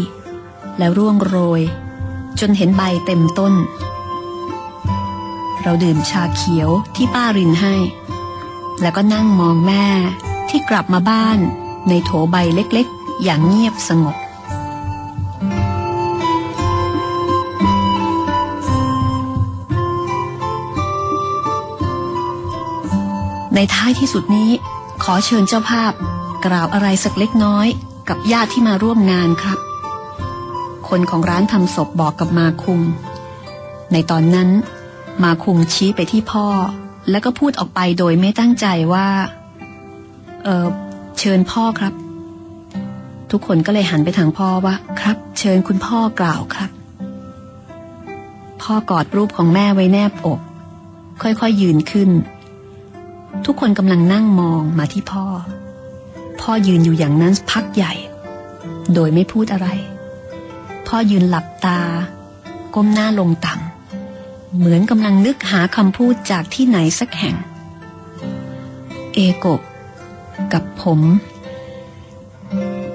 [0.79, 1.63] แล้วร่วงโรย
[2.41, 3.55] จนเห็นใบเต็มต้น
[5.63, 7.75] เราดื่มชาเขียวที่ป้ารินให้
[8.83, 9.87] แล้วก็นั่งมองแม่
[10.49, 11.39] ที่กลับมาบ้าน
[11.89, 14.17] ในโถใบเล็กๆ อย่างเงียบสงบ
[23.55, 24.51] ในท้ายที่สุดนี้
[25.11, 25.93] อเชิญเจ้าภาพ
[26.47, 27.67] กล่าวอะไรสักเล็กน้อย
[28.09, 29.59] กับญาติที่มาร่วมงานครับ
[30.89, 32.81] คนของร้านทำศพบอกกับมาคุง
[33.93, 34.49] ในตอนนั้น
[35.25, 36.47] มาคุงชี้ไปที่พ่อ
[37.11, 39.09] แล้วก็พูดออกไปโดยไม่ตั้งใจว่า
[40.45, 40.67] เออ
[41.19, 41.95] เชิญพ่อครับ
[43.31, 46.71] ทุกคนก็เลยหันไปทางพ่อว่า ครับ เชิญคุณพ่อกล่าวครับ
[48.63, 50.39] พ่อกอดรูปของแม่ไว้แนบอก
[51.23, 52.11] ค่อยๆยยืนขึ้น
[53.47, 55.25] ทุกคนกำลังนั่งมองมาที่พ่อ
[56.41, 57.93] พ่อยืนอยู่อย่างนั้นพักใหญ่
[58.95, 59.69] โดยไม่พูดอะไร
[60.87, 61.81] พ่อยืนหลับตา
[62.75, 67.37] ก้มหน้าลงต่ำเหมือนกำลังนึกหาคำพูดจากที่ไหนสักแห่ง
[69.15, 69.61] เอโกะ
[70.53, 71.01] กับผม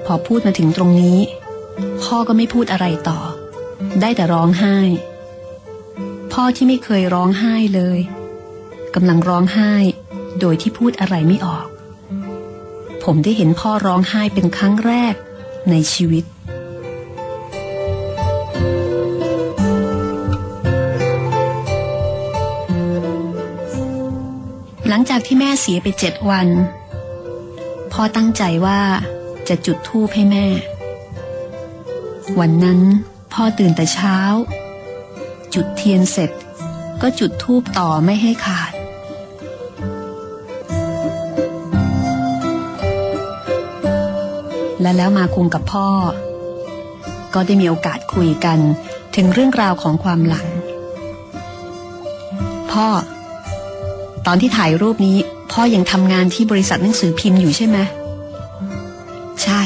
[0.04, 1.18] พอพูดมาถึงตรงนี้
[2.02, 3.20] พ่อก็ไม่พูดอะไรต่อ
[4.00, 4.76] ได้แต่ร้องไห้
[6.32, 7.98] พ่อที่ไม่เคยร้องไห้เลย
[8.94, 9.72] กำลังร้องไห้
[10.40, 11.66] โดยที่พูดอะไรไม่ออก
[13.04, 15.14] ผมได้เห็นพ่อร้องไห้เป็นครั้งแรก
[15.70, 16.24] ในชีวิต
[24.88, 26.48] หลังจากที่แม่เสียไปเจ็ดวัน
[27.92, 28.80] พ่อตั้งใจว่า
[29.48, 30.46] จะจุดธูปให้แม่
[32.38, 32.80] วันนั้น
[33.32, 34.18] พ่อตื่นแต่เช้า
[35.54, 36.30] จุดเทียนเสร็จ
[37.02, 38.72] ก็จุดธูปต่อไม่ให้ขาด
[44.86, 45.88] และแล้วมาคุงกับพ่อ
[47.34, 48.58] ก็ได้มีโอกาสคุยกัน
[49.16, 50.46] ถึงเรื่องราวของความหลัง
[52.72, 52.88] พ่อ
[54.26, 55.18] ตอนที่ถ่ายรูปนี้
[55.52, 57.78] พ่อยังทำงานที่บริษัทหนังสือพิมพ์อยู่ใช่ไหม
[59.42, 59.62] ใช่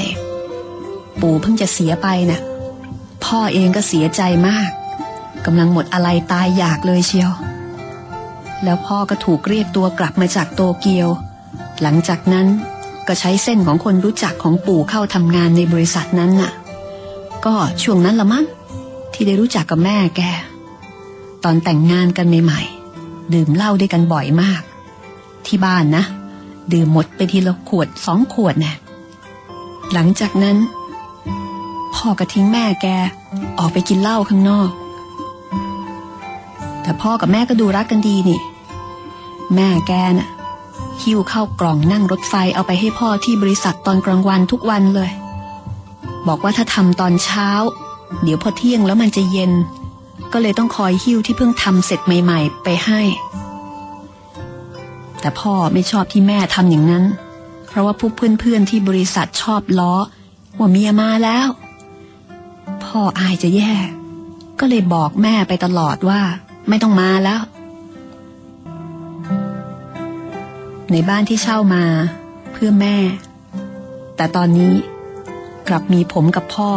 [1.21, 2.41] ปู่เพิ่งจะเสียไปนะ่ะ
[3.25, 4.71] พ่อเองก็เสียใจมาก
[5.47, 7.33] กำลังหมดอะไรตายอยากเลยเชียว
[8.65, 11.09] แล้วพ่อก็ถูกเรียกตัวกลับมาจากโตเกียว
[11.83, 12.47] หลังจากนั้น
[13.13, 16.53] ก็ใช้เส้นของคนรู้จักของปู่เข้าทำงานในบริษัทนั้นน่ะ
[17.45, 18.45] ก็ช่วงนั้นละมั้ง
[19.13, 20.23] ที่ได้รู้จักกับแม่แก
[21.45, 24.63] ตอนแต่งงานกันใหม่ๆ ดื่มเหล้าด้วยกันบ่อยมาก
[25.47, 26.05] ที่บ้านนะ
[26.73, 28.73] ดื่มหมดไปทีละขวดสองขวดแน่
[29.93, 30.57] หลังจากนั้น
[31.95, 32.87] พ่อก็ทิ้งแม่แก
[33.59, 34.71] ออกไปกินเหล้าข้างนอก
[36.83, 38.41] แต่พ่อกับแม่ก็ดูรักกันดีนี่
[39.55, 40.29] แม่แกน่ะ
[41.03, 45.11] หิ้วเข้ากล่องนั่งรถไฟเอาไปให้พ่อที่บริษัทตอนกลางวันทุกวันเลย
[46.29, 47.49] บอกว่าถ้าทำตอนเช้า
[48.23, 49.53] เดี๋ยวพอเที่ยงแล้วมันจะเย็น
[50.33, 53.01] ก็เลยต้องคอยหิ้วที่เพิ่งทำเสร็จใหม่ ๆ ไปให้
[55.21, 57.05] แต่พ่อไม่ชอบที่แม่ทำอย่างนั้น
[57.67, 59.95] เพราะว่าพวกเพื่อนๆที่บริษัทชอบล้อ
[60.59, 61.49] ว่าเมียมาแล้ว
[62.85, 63.75] พ่ออายจะแย่
[64.61, 66.21] ก็เลยบอกแม่ไปตลอดว่า
[66.69, 67.41] ไม่ต้องมาแล้ว
[70.93, 71.85] ในบ้านที่เช่ามา
[72.53, 72.97] เพื่อแม่
[74.17, 74.75] แต่ตอนนี้
[75.69, 76.71] กลับมีผมกับพ่อ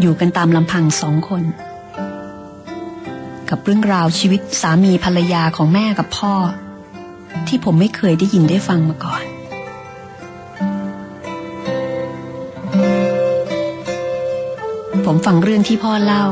[0.00, 1.42] อยู่กันตามลำพังสองคน
[3.50, 6.34] กับเรื่องราวชีวิตสามีภรรยาของแม่กับพ่อ
[7.48, 9.22] ที่ผมไม่เคยได้ยินได้ฟังมาก่อน
[15.04, 16.26] ผมฟังเรื่องที่พ่อเล่า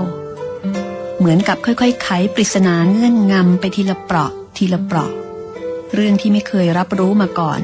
[1.19, 5.13] เหมือนกับค่อยๆ ไขปริศนาเงื่อนงำไปทีละเปราะทีละเปราะ
[5.95, 7.61] เรื่องที่ไม่เคยรับรู้มาก่อน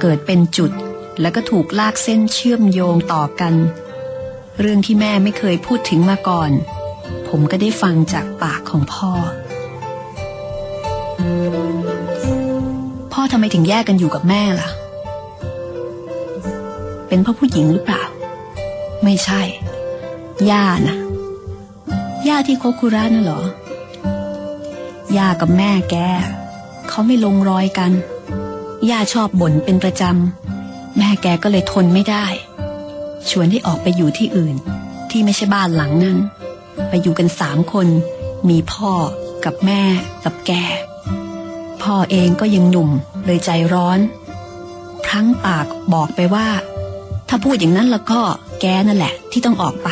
[0.00, 0.72] เกิดเป็นจุด
[1.20, 3.54] แล้วก็ถูกลากเส้นเชื่อมโยงต่อกัน
[4.60, 6.50] เรื่องที่แม่ไม่เคยพูดถึงมาก่อน
[7.28, 9.12] ผมก็ได้ฟังจากปากของพ่อ
[13.12, 14.68] พ่อทำไมถึงแยกกันอยู่กับแม่ล่ะ
[17.08, 18.02] เป็นเพราะผู้หญิงหรือเปล่า
[19.04, 19.42] ไม่ใช่
[20.50, 20.96] ย่านะ
[22.28, 23.42] ย่าที่โคคุระน่ะเหรอ
[25.16, 25.96] ย่ากับแม่แก
[26.98, 27.92] เขาไม่ลงรอยกัน
[28.90, 32.26] ย่าชอบบ่นเป็นประจำ แม่แกก็เลยทนไม่ได้
[33.30, 34.56] ชวนให้ออกไปอยู่ที่อื่น
[35.10, 36.18] ที่ไม่ใช่บ้านหลังนั้น
[36.88, 37.86] ไปอยู่กันสามคน
[38.48, 38.92] มีพ่อ
[39.44, 39.82] กับแม่
[40.24, 40.52] กับแก
[41.82, 42.90] พ่อเองก็ยังหนุ่ม
[43.24, 43.98] เลยใจร้อน
[45.04, 46.48] พลั้งปากบอกไปว่า
[47.28, 48.20] ถ้าพูดอย่างนั้นแล้วก็
[48.60, 49.88] แกนั่นแหละ ที่ต้องออกไป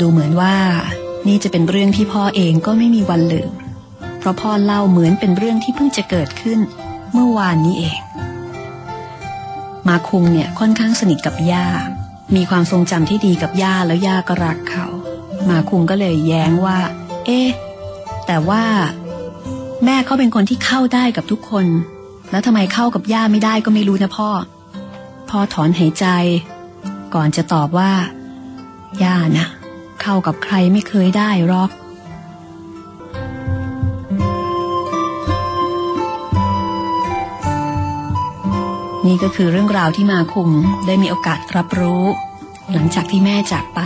[0.00, 0.56] ดูเหมือนว่า
[1.26, 3.52] นี่จะเป็นเรื่องที่พ่อเองก็ไม่มีวันลืม
[4.24, 6.60] เพราะพ่อเล่าเหมือนเป็นเรื่องที่เพิ่งจะเกิดขึ้น
[7.12, 8.00] เมื่อวานนี้เอง
[9.88, 11.66] มาคุงเนี่ยค่อนข้างสนิทกับย่า
[12.36, 14.86] มีความทรงจำที่ดีกับย่าแล้วย่าก็รักเขา
[15.48, 16.78] มาคุงก็เลยแย้งว่า
[17.26, 17.48] เอ๊ะ
[18.26, 18.64] แต่ว่า
[19.84, 21.66] แม่เขาเป็นคนที่เข้าได้กับทุกคน
[22.30, 24.30] แล้วทำไมเข้ากับย่าไม่ได้ก็ไม่รู้นะพ่อ
[25.30, 26.06] พ่อถอนหายใจ
[27.14, 27.92] ก่อนจะตอบว่า
[29.02, 29.46] ย่านะ
[30.02, 31.70] เข้ากับใครไม่เคยได้หรอก
[39.06, 40.50] นี่ก็คือเรื่องราวที่มาคุม
[40.86, 42.04] ได้มีโอกาสรับรู้
[42.72, 43.80] หลังจากที่แม่จากไป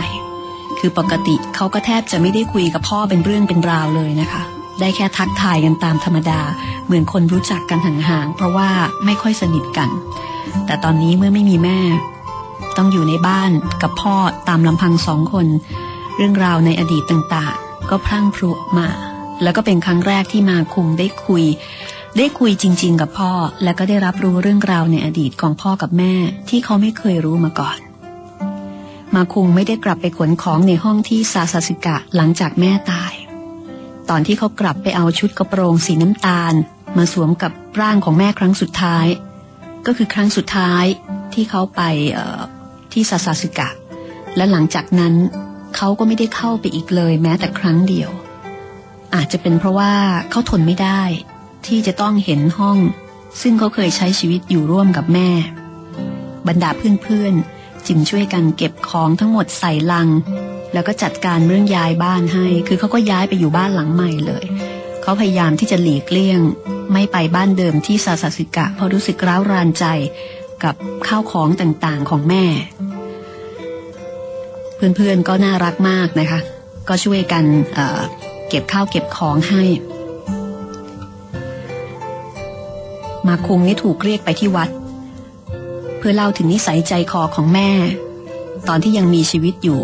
[0.79, 4.43] คือปกติเขาก็แทบจะไม่ได้คุยกับพ่อเป็นเรื่องเป็นราวเลยนะคะ
[4.79, 6.41] ได้แค่ทักทายกันตามธรรมดา
[6.85, 8.69] เหมือนคนรู้จักกันห่างๆเพราะว่า
[9.05, 9.89] ไม่ค่อยสนิทกัน
[10.65, 11.79] แต่ตอนนี้เมื่อไม่มีแม่
[12.77, 13.51] ต้องอยู่ในบ้าน
[13.81, 14.15] กับพ่อ
[14.49, 15.47] ตามลำพังสองคน
[16.17, 18.87] เรื่องราวในอดีตต่างๆ ก็พรั่งพรุมา
[19.43, 21.43] แล้วก็เป็นครั้งแรกที่มาคุงได้คุย
[22.21, 23.31] ได้คุยจริง ๆ กับพ่อ
[23.63, 26.13] และก็ได้รับรู้เรื่องราวในอดีตของพ่อกับแม่
[26.49, 27.77] ที่เขาไม่เคยรู้มาก่อน
[29.15, 33.13] มาคุงไม่ได้กลับไปขนของในห้องที่ซาซาสิกะหลังจากแม่ตาย
[34.09, 36.53] ตอนที่เขากลับไปเอาชุดกระโปรงสีน้ำตาล
[36.97, 37.51] มาสวมกับ
[37.81, 39.05] ร่างของแม่ครั้งสุดท้าย
[39.85, 40.85] ก็คือครั้งสุดท้าย
[41.33, 41.81] ที่เขาไป
[42.93, 43.69] ที่ซาซาสิกะ
[44.35, 45.13] และหลังจากนั้น
[45.75, 48.09] เขาก็ไม่ได้เข้าไปอีกเลยแม้แต่ครั้งเดียว
[49.15, 49.93] อาจจะเป็นเพราะว่า
[50.29, 51.01] เขาทนไม่ได้
[51.67, 52.77] ที่จะต้องเห็นห้อง
[53.41, 55.29] ซึ่งเขาเคยใช้ชีวิตอยู่ร่วมกับแม่
[56.47, 56.69] บรรดา
[57.03, 60.07] เพื่อนๆจึงช่วยกันเก็บของทั้งหมดใส่ลัง
[60.73, 64.45] แล้วก็จัดการเรื่องย้ายบ้านให้ คือเขาก็ย้ายไปอยู่บ้านหลังใหม่เลย
[65.01, 66.41] เขาพยายามที่จะหลีกเลี่ยง
[66.93, 69.85] ไม่ไปบ้านเดิมที่ซาซาสิกะเพราะรู้สึกร้าวรานใจ
[70.63, 70.75] กับ
[71.07, 72.45] ข้าวของต่างๆของแม่
[74.75, 76.39] เพื่อนๆก็น่ารักมากนะคะ
[76.87, 79.63] ก็ช่วยกันเเก็บข้าวเก็บของให้
[83.29, 84.69] มาคุงนี่ถูกเรียกไปที่วัด
[85.97, 87.69] เพื่อเล่าถึงนิสัยใจคอของแม่
[88.67, 89.81] ตอนที่ยังมีชีวิตอยู่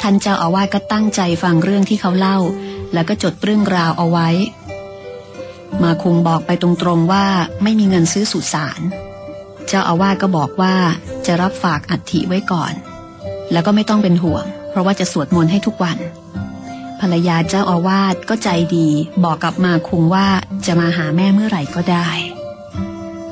[0.00, 2.38] ท่านเจ้าอาวาสก็ตั้งใจฟังเรื่องที่เขาเล่า
[2.92, 4.28] แล้วก็จดเรื่องราวเอาไว้
[5.82, 7.24] มาคุงบอกไปตรงๆว่า
[7.62, 8.80] ไม่มีเงินซื้อสุสาน
[9.66, 10.74] เจ้าอาวาสก็บอกว่า
[11.26, 12.72] จะรับฝากอัฐิไว้ก่อน
[13.52, 15.98] แล้วก็ไม่ต้องเป็นห่วง เพราะว่าจะสวดมนต์ให้ทุกวัน
[17.00, 18.88] ภรรยาเจ้าอาวาสก็ใจดี
[19.24, 20.26] บอกกับมาคุงว่า
[20.66, 22.08] จะมาหาแม่เมื่อไหร่ก็ได้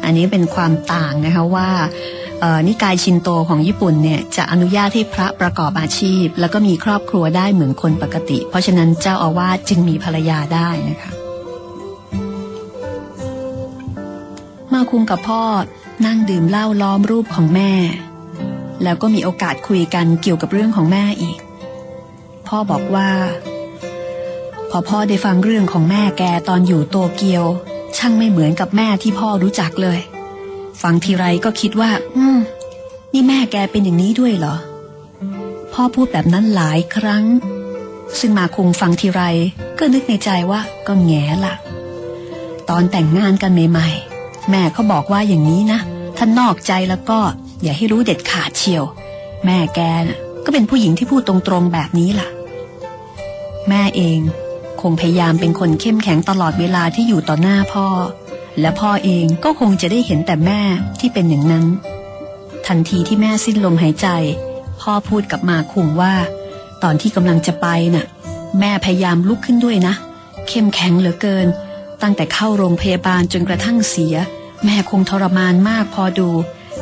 [0.07, 1.69] อันนี้เป็นความต่างนะคะว่า
[2.67, 11.11] นิกายชินโตของญี่ปุ่นเนี่ยจะอนุญาตให้พระประกอบอาชีพ แล้วก็มีครอบครัวได้เหมือนคนปกติ เพราะฉะนั้นเจ้าอาวาสจึงมีภรรยาได้นะคะ
[14.73, 15.43] มาคุงกับพ่อ
[16.07, 17.73] นั่งดื่มเหล้าล้อมรูปของแม่
[18.83, 21.39] แล้วก็มีโอกาสคุยกันเกี่ยวกับเรื่องของแม่อีก
[22.49, 23.11] พ่อบอกว่า
[24.71, 27.45] พอพ่อได้ฟังเรื่องของแม่แกตอนอยู่โตเกียว
[27.99, 30.01] ช่างไม่เหมือนกับแม่ที่พ่อรู้จักเลย
[30.83, 32.39] ฟังทีไรก็คิดว่า อืม
[33.13, 34.57] นี่แม่แกเป็นอย่างนี้ด้วยเหรอ
[35.73, 37.25] พ่อพูดแบบนั้นหลายครั้ง
[38.19, 39.23] ซึ่งมาคงฟังทีไร
[39.79, 41.55] ก็นึกในใจว่าก็แง่ละ
[42.69, 45.81] ตอนแต่งงานกันใหม่ๆ แม่เขาบอกว่าอย่างนี้นะ
[46.17, 47.19] ท่านนอกใจแล้วก็
[47.63, 48.85] อย่าให้รู้เด็ดขาดเชียว
[49.45, 52.29] แม่แกนะ่ะก็เป็นผู้หญิงที่พูดตรงๆแบบนี้ล่ะ
[53.69, 54.46] แม่เองค
[54.91, 57.89] งพยายามเป็นคนเข้มแข็งตลอดเวลาที่อยู่ต่อหน้าพ่อ
[58.61, 60.61] และพ่อเองก็คงจะได้เห็นแต่แม่
[61.01, 61.65] ที่เป็นอย่างนั้น
[62.67, 64.09] ทันทีที่แม่สิ้นลมหายใจ
[64.81, 66.15] พ่อพูดกับมาคุงว่า
[66.83, 68.07] ตอนที่กำลังจะไปนะ่ะ
[68.61, 69.95] แม่พยายามลุกขึ้นด้วยนะ
[70.49, 71.47] เข้มแข็งเหลือเกิน
[72.03, 74.17] ตั้งแต่เข้าโรงพยาบาลจนกระทั่งเสีย
[74.65, 76.31] แม่คงทรมานมากพอดู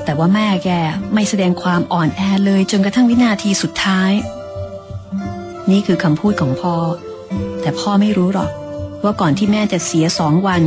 [0.05, 0.71] แต่ว่าแม่แก
[1.15, 4.13] ไม่แสดงความอ่อนแอเลยจนกระทั่งวินาทีสุดท้าย
[5.71, 6.75] นี่คือคำพูดของพ่อ
[7.65, 8.51] แต่พ่อไม่รู้หรอก
[9.05, 10.63] ว่าก่อนที่แม่จะเสียสองวัน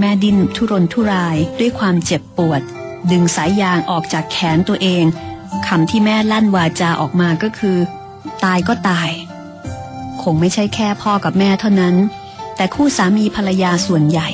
[0.00, 2.60] แม่ดิ้นทุรนทุรายด้วยความเจ็บปวด
[3.10, 5.04] ดึงสายยางออกจากแขนตัวเอง
[5.66, 7.78] คำที่แม่ลั่นวาจาออกมาก็คือ
[8.44, 9.10] ตายก็ตาย
[10.22, 11.94] คงไม่ใช่แค่พ่อกับแม่เท่านั้น
[12.56, 14.28] แต่คู่สามีภรรยาส่วนใหญ่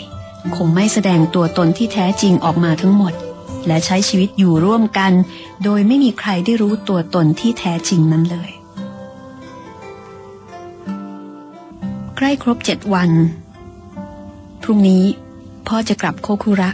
[0.57, 3.13] คงไม่แสดงตัวตนที่แท้จริงออกมาทั้งหมด
[3.67, 5.13] และใช้ชีวิตอยู่ร่วมกัน
[5.65, 8.51] โดยไม่มีใครได้รู้ตัวตนที่แท้จริงนั้นเลย
[12.25, 13.11] ล้ครบเจ็ดวัน
[14.63, 15.05] พรุ่งนี้
[15.69, 16.71] พ่อจะกลับโคคุระ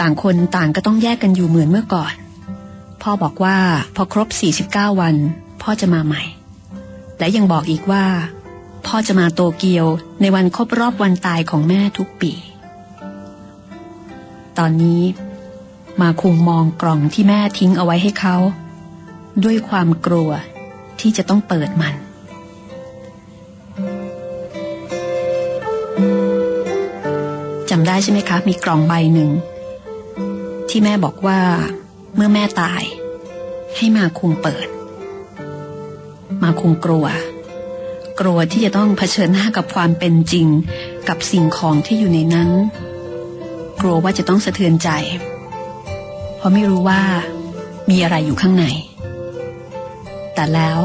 [0.00, 2.14] ต่างคนต่างก็ต้องแยกกันอยู่เหมือนเมื่อก่อน
[3.02, 3.58] พ่อบอกว่า
[3.96, 4.28] พอครบ
[4.64, 5.16] 49 วัน
[5.62, 6.22] พ่อจะมาใหม่
[7.18, 8.04] และยังบอกอีกว่า
[8.86, 9.86] พ่อจะมาโตเกียว
[10.20, 12.32] ในวันครบรอบวันตายของแม่ทุกปี
[14.58, 15.02] ตอนนี้
[16.00, 18.36] มาคุงมองกล่องที่แม่ทิ้งเอาไว้ให้เขา
[19.44, 20.30] ด้วยความกลัว
[21.00, 21.94] ที่จะต้องเปิดมัน
[27.72, 29.30] จำได้ใช่ไหมคะ มีกล่องใบหนึ่ง
[30.68, 31.40] ที่แม่บอกว่า
[32.14, 32.82] เมื่อแม่ตาย
[33.76, 34.68] ให้มาคุงเปิด
[36.42, 37.06] มาคุงกลัว
[38.20, 40.46] กลัวที่จะต้องเผชิญหน้ากับความเป็นจริง
[41.08, 42.50] กับสิ่งของที่อยู่ในนั้น
[43.80, 44.90] กลัวว่าจะต้องสะเทือนใจ
[46.36, 47.02] เพราะไม่รู้ว่า
[47.90, 48.64] มีอะไรอยู่ข้างใน
[50.34, 50.78] แต่แล้ว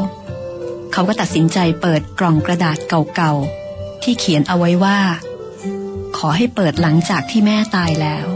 [0.92, 4.98] เขาก็ตัดสินใจเปิดกล่องกระดาษเก่าๆที่เขียนเอาไว้ว่า
[6.18, 8.26] ขอให้เปิดหลังจากที่แม่ตายแล้ว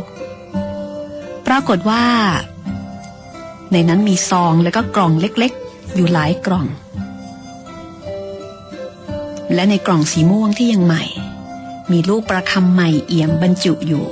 [1.47, 2.05] ปรากฏว่า
[3.73, 6.67] ในนั้นมีซองแล้วก็กล่องเล็กๆ อยู่หลายกล่อง
[9.55, 11.05] และในกล่องสีม่วงที่ยังใหม่
[11.93, 14.05] มีลูกประคำใหม่เอี่ยมบรรจุอยู่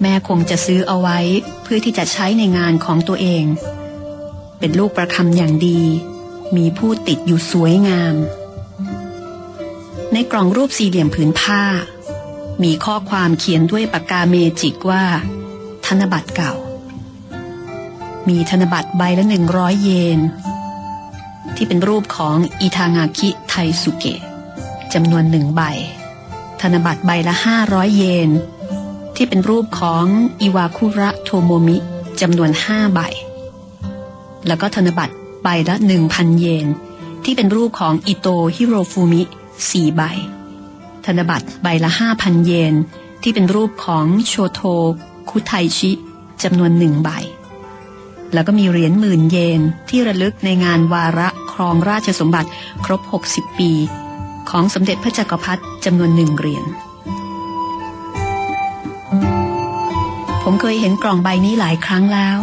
[0.00, 1.18] แม่คงจะซื้อเอาไว้
[1.62, 3.44] เพื่อที่จะใช้ในงานของตัวเอง
[4.58, 5.80] เป็นลูกประคำอย่างดี
[6.56, 8.14] มีผู้ติดอยู่สวยงาม
[10.12, 11.62] ในกล่องรูปสี่เหลี่ยมผืนผ้า
[12.62, 15.04] มีข้อความเขียนด้วยปากกาเมจิกว่า
[15.86, 16.54] ธนบัตรเก่า
[18.28, 20.20] มีธนบัตรใบละหนึ่งร้อยเยน
[21.56, 24.20] ที่เป็นรูปของอิทางากิไทสุเกะ
[24.94, 25.62] จำนวนหนึ่งใบ
[26.60, 28.30] ธนบัตรใบละห้าร้อยเยน
[29.16, 30.04] ที่เป็นรูปของ
[30.40, 31.76] อิวาคุระโทโมมิ
[32.20, 33.00] จำนวนห้าใบ
[34.46, 36.66] แล้วก็ธนบัตรใบละหนึ่งพันเยน
[37.24, 39.22] ที่เป็นรูปของอิโตฮิโรฟูมิ
[39.70, 40.02] สี่ใบ
[41.08, 42.74] ธนบัตรใบละห้าพันเยน
[43.22, 44.60] ที่เป็นรูปของโชโท
[45.30, 45.90] คุไทชิ
[46.42, 47.10] จำนวนหนึ่งใบ
[48.32, 52.50] แล้วก็มีเหรียญหมื่นเยนที่ระลึกในงานวาระครองราชสมบัติ
[52.84, 53.00] ครบ
[53.30, 53.70] 60 ปี
[54.50, 56.64] ของสมเด็จพระจักรพรรดิจำนวนหนึ่งเหรียญ
[60.42, 62.38] ผมเคยเห็นกล่องใบนี้หลายครั้งแล้ว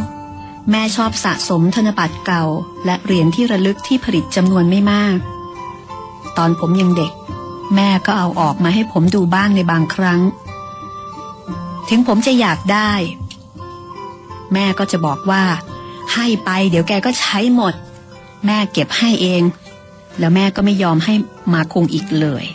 [0.72, 2.46] แม่ชอบสะสมธนบัตรเก่า
[2.86, 5.18] และเหรียญที่ระลึกที่ผลิตจำนวนไม่มาก
[6.38, 7.14] ตอนผมยังเด็ก
[7.76, 10.22] แม่ก็เอาออกมาให้ผมดูบ้างในบางครั้ง
[11.90, 12.92] ถึงผมจะอยากได้
[14.54, 15.44] แม่ก็จะบอกว่า
[16.14, 17.74] ให้ไปเดี๋ยวแกก็ใช้หมด
[18.46, 19.42] แม่เก็บให้เอง
[20.20, 21.14] แล้วแม่ก็ไม่ยอมให้
[21.54, 22.46] มาคงอีกเลย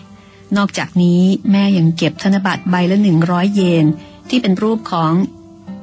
[0.56, 3.86] นอกจากนี้แม่ยังเก็บธนบัตรใบละหนึ่งร้อยเยน
[4.28, 5.12] ที่เป็นรูปของ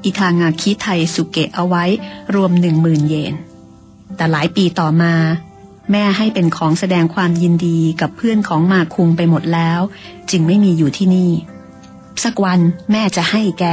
[0.03, 1.84] อิทางาคิไทยสุเกะเอาไว้
[2.36, 3.34] รวมหนึ่งหมื่นเยน
[4.15, 5.13] แต่หลายปีต่อมา
[5.91, 9.81] แม่ให้เป็นของแสดงความยินดีกับเพื่อนของมาคุงไปหมดแล้ว
[10.31, 11.31] จึงไม่มีอยู่ที่นี่
[12.23, 12.59] สักวัน
[12.91, 13.65] แม่จะให้แก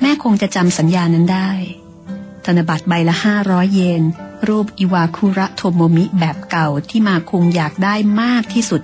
[0.00, 1.50] แม่คงจะจำสัญญานั้นได้
[2.44, 4.02] ธนบัตรใบละห้าร้อยเยน
[4.48, 8.82] รูปอิวาคุระโทโมมิแบบเก่าที่มาคุงอยากได้มากที่สุด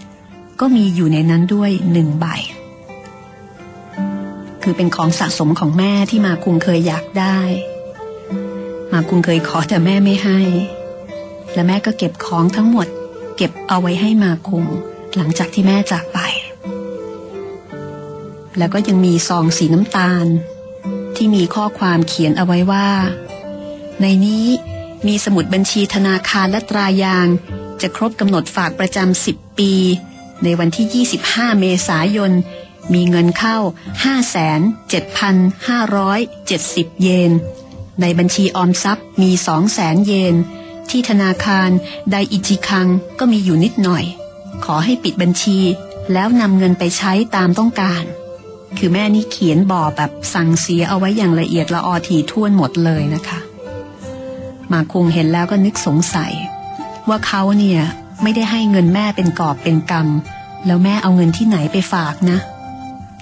[0.61, 2.27] ก็มีอยู่ในนั้นด้วยหนึ่งใบ
[4.63, 7.39] คือเป็นของสะสมของแม่ที่มาคุงเคยอยากได้
[8.93, 10.41] มาคุงเคยขอแต่แม่ไม่ให้
[11.57, 12.87] และแม่ก็เก็บของทั้งหมด
[13.37, 14.67] เก็บเอาไว้ให้มาคุง
[15.17, 16.19] หลังจากที่แม่จากไป
[18.59, 20.27] แล้วก็ยังมีซองสีน้ำตาล
[21.17, 22.89] ที่มีข้อความเขียนเอาไว้ว่า
[24.01, 24.47] ในนี้
[25.07, 27.27] มีสมุดบัญชีธนาคารและตรายาง
[27.81, 29.73] จะครบกำหนดฝากประจำ10 ปี
[30.45, 32.33] ในวันที่ 25 เมษายน
[32.95, 33.59] มีเงินเข้า
[35.67, 37.33] 57,570 เยน
[38.01, 39.31] ในบัญชีออมทรัพย์มี
[39.69, 40.35] 200,000 เยน
[40.91, 41.71] ที่ธนาคาร
[42.11, 42.87] ไดอิจิคัง
[43.19, 44.05] ก็มีอยู่นิดหน่อย
[44.65, 45.59] ขอให้ปิดบัญชี
[46.13, 48.05] แล้วนำเงินไปใช้ตามต้องการ
[48.79, 53.39] คือแม่นี่เขียนบอกแบบสั่งเสียเอาไว้อย่างละเอียดละออถี่ท่วนหมดเลยนะคะ
[54.73, 56.33] มาคงเห็นแล้วก็นึกสงสัย
[57.09, 57.81] ว่าเขาเนี่ย
[58.23, 60.09] ไม่ได้ให้เงินแม่เป็นกอบเป็นกรรม
[60.67, 62.39] แล้วแม่เอาเงินที่ไหนไปฝากนะ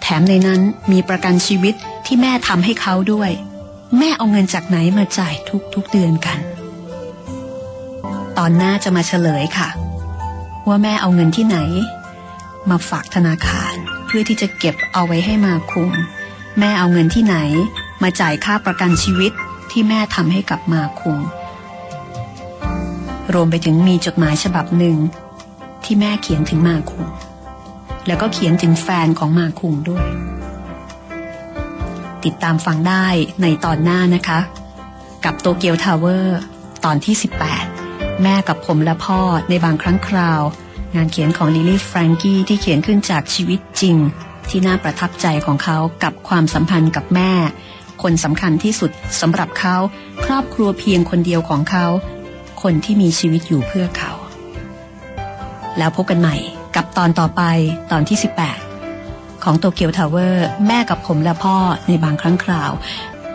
[0.02, 0.60] แถมในนั้น
[0.92, 1.74] มีประกันชีวิต
[2.06, 3.30] ที่แม่ทำให้เขาด้วย
[3.98, 6.38] แม่เอาเงินจากไหนมาจ่ายทุกทุกเดือนกัน
[8.39, 9.68] ตอนหน้าจะมาเฉลยค่ะ
[10.68, 11.59] ว่าแม่เอาเงินที่ไหน
[12.70, 13.74] มาฝากธนาคาร
[14.07, 15.91] เพื่อที่จะเก็บเอาไว้ให้มาคุม
[16.59, 17.37] แม่เอาเงินที่ไหน
[18.03, 19.32] มาจ่ายค่าประกันชีวิต
[19.70, 21.18] ที่แม่ทำให้กับมาคุง
[23.35, 24.97] รวมไปถึงมีจดหมายฉบับหนึ่ง
[25.85, 27.07] ที่แม่เขียนถึงมาคุง
[28.07, 30.07] แล้วก็เขียนถึงแฟนของมาคุงด้วย
[32.24, 33.07] ติดตามฟังได้
[33.43, 34.41] ในตอนหน้านะคะ
[35.24, 36.41] กับโตเกียวทาวเวอร์
[36.85, 37.74] ตอนที่ 18
[38.22, 40.42] แม่กับผมและพ่อในบางครั้งคราว
[40.94, 43.96] งานเขียนของลิลี่แฟรงกี้ที่เขียนขึ้นจากชีวิตจริง
[44.48, 47.32] ที่น่าประทับใจของเขากับความสัมพันธ์กับแม่
[48.02, 48.90] คนสำคัญที่สุด
[49.20, 49.76] สำหรับเขา
[50.24, 51.86] ครอบครัวเพียงคนเดียวของเขา
[52.62, 54.12] คนที่มีชีวิตอยู่เพื่อเขา
[55.78, 56.36] แล้วพบกันใหม่
[56.76, 57.42] กับตอนต่อไป
[57.90, 58.18] ตอนที่
[58.80, 61.56] 18 ของโตเกียวทาวเวอร์ แม่กับผมและพ่อ
[61.86, 62.70] ในบางครั้งคราว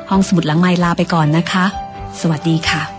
[0.09, 1.65] ห้องสมุดหลังไม้ลาไปก่อนนะคะ
[2.21, 2.99] สวัสดีค่ะ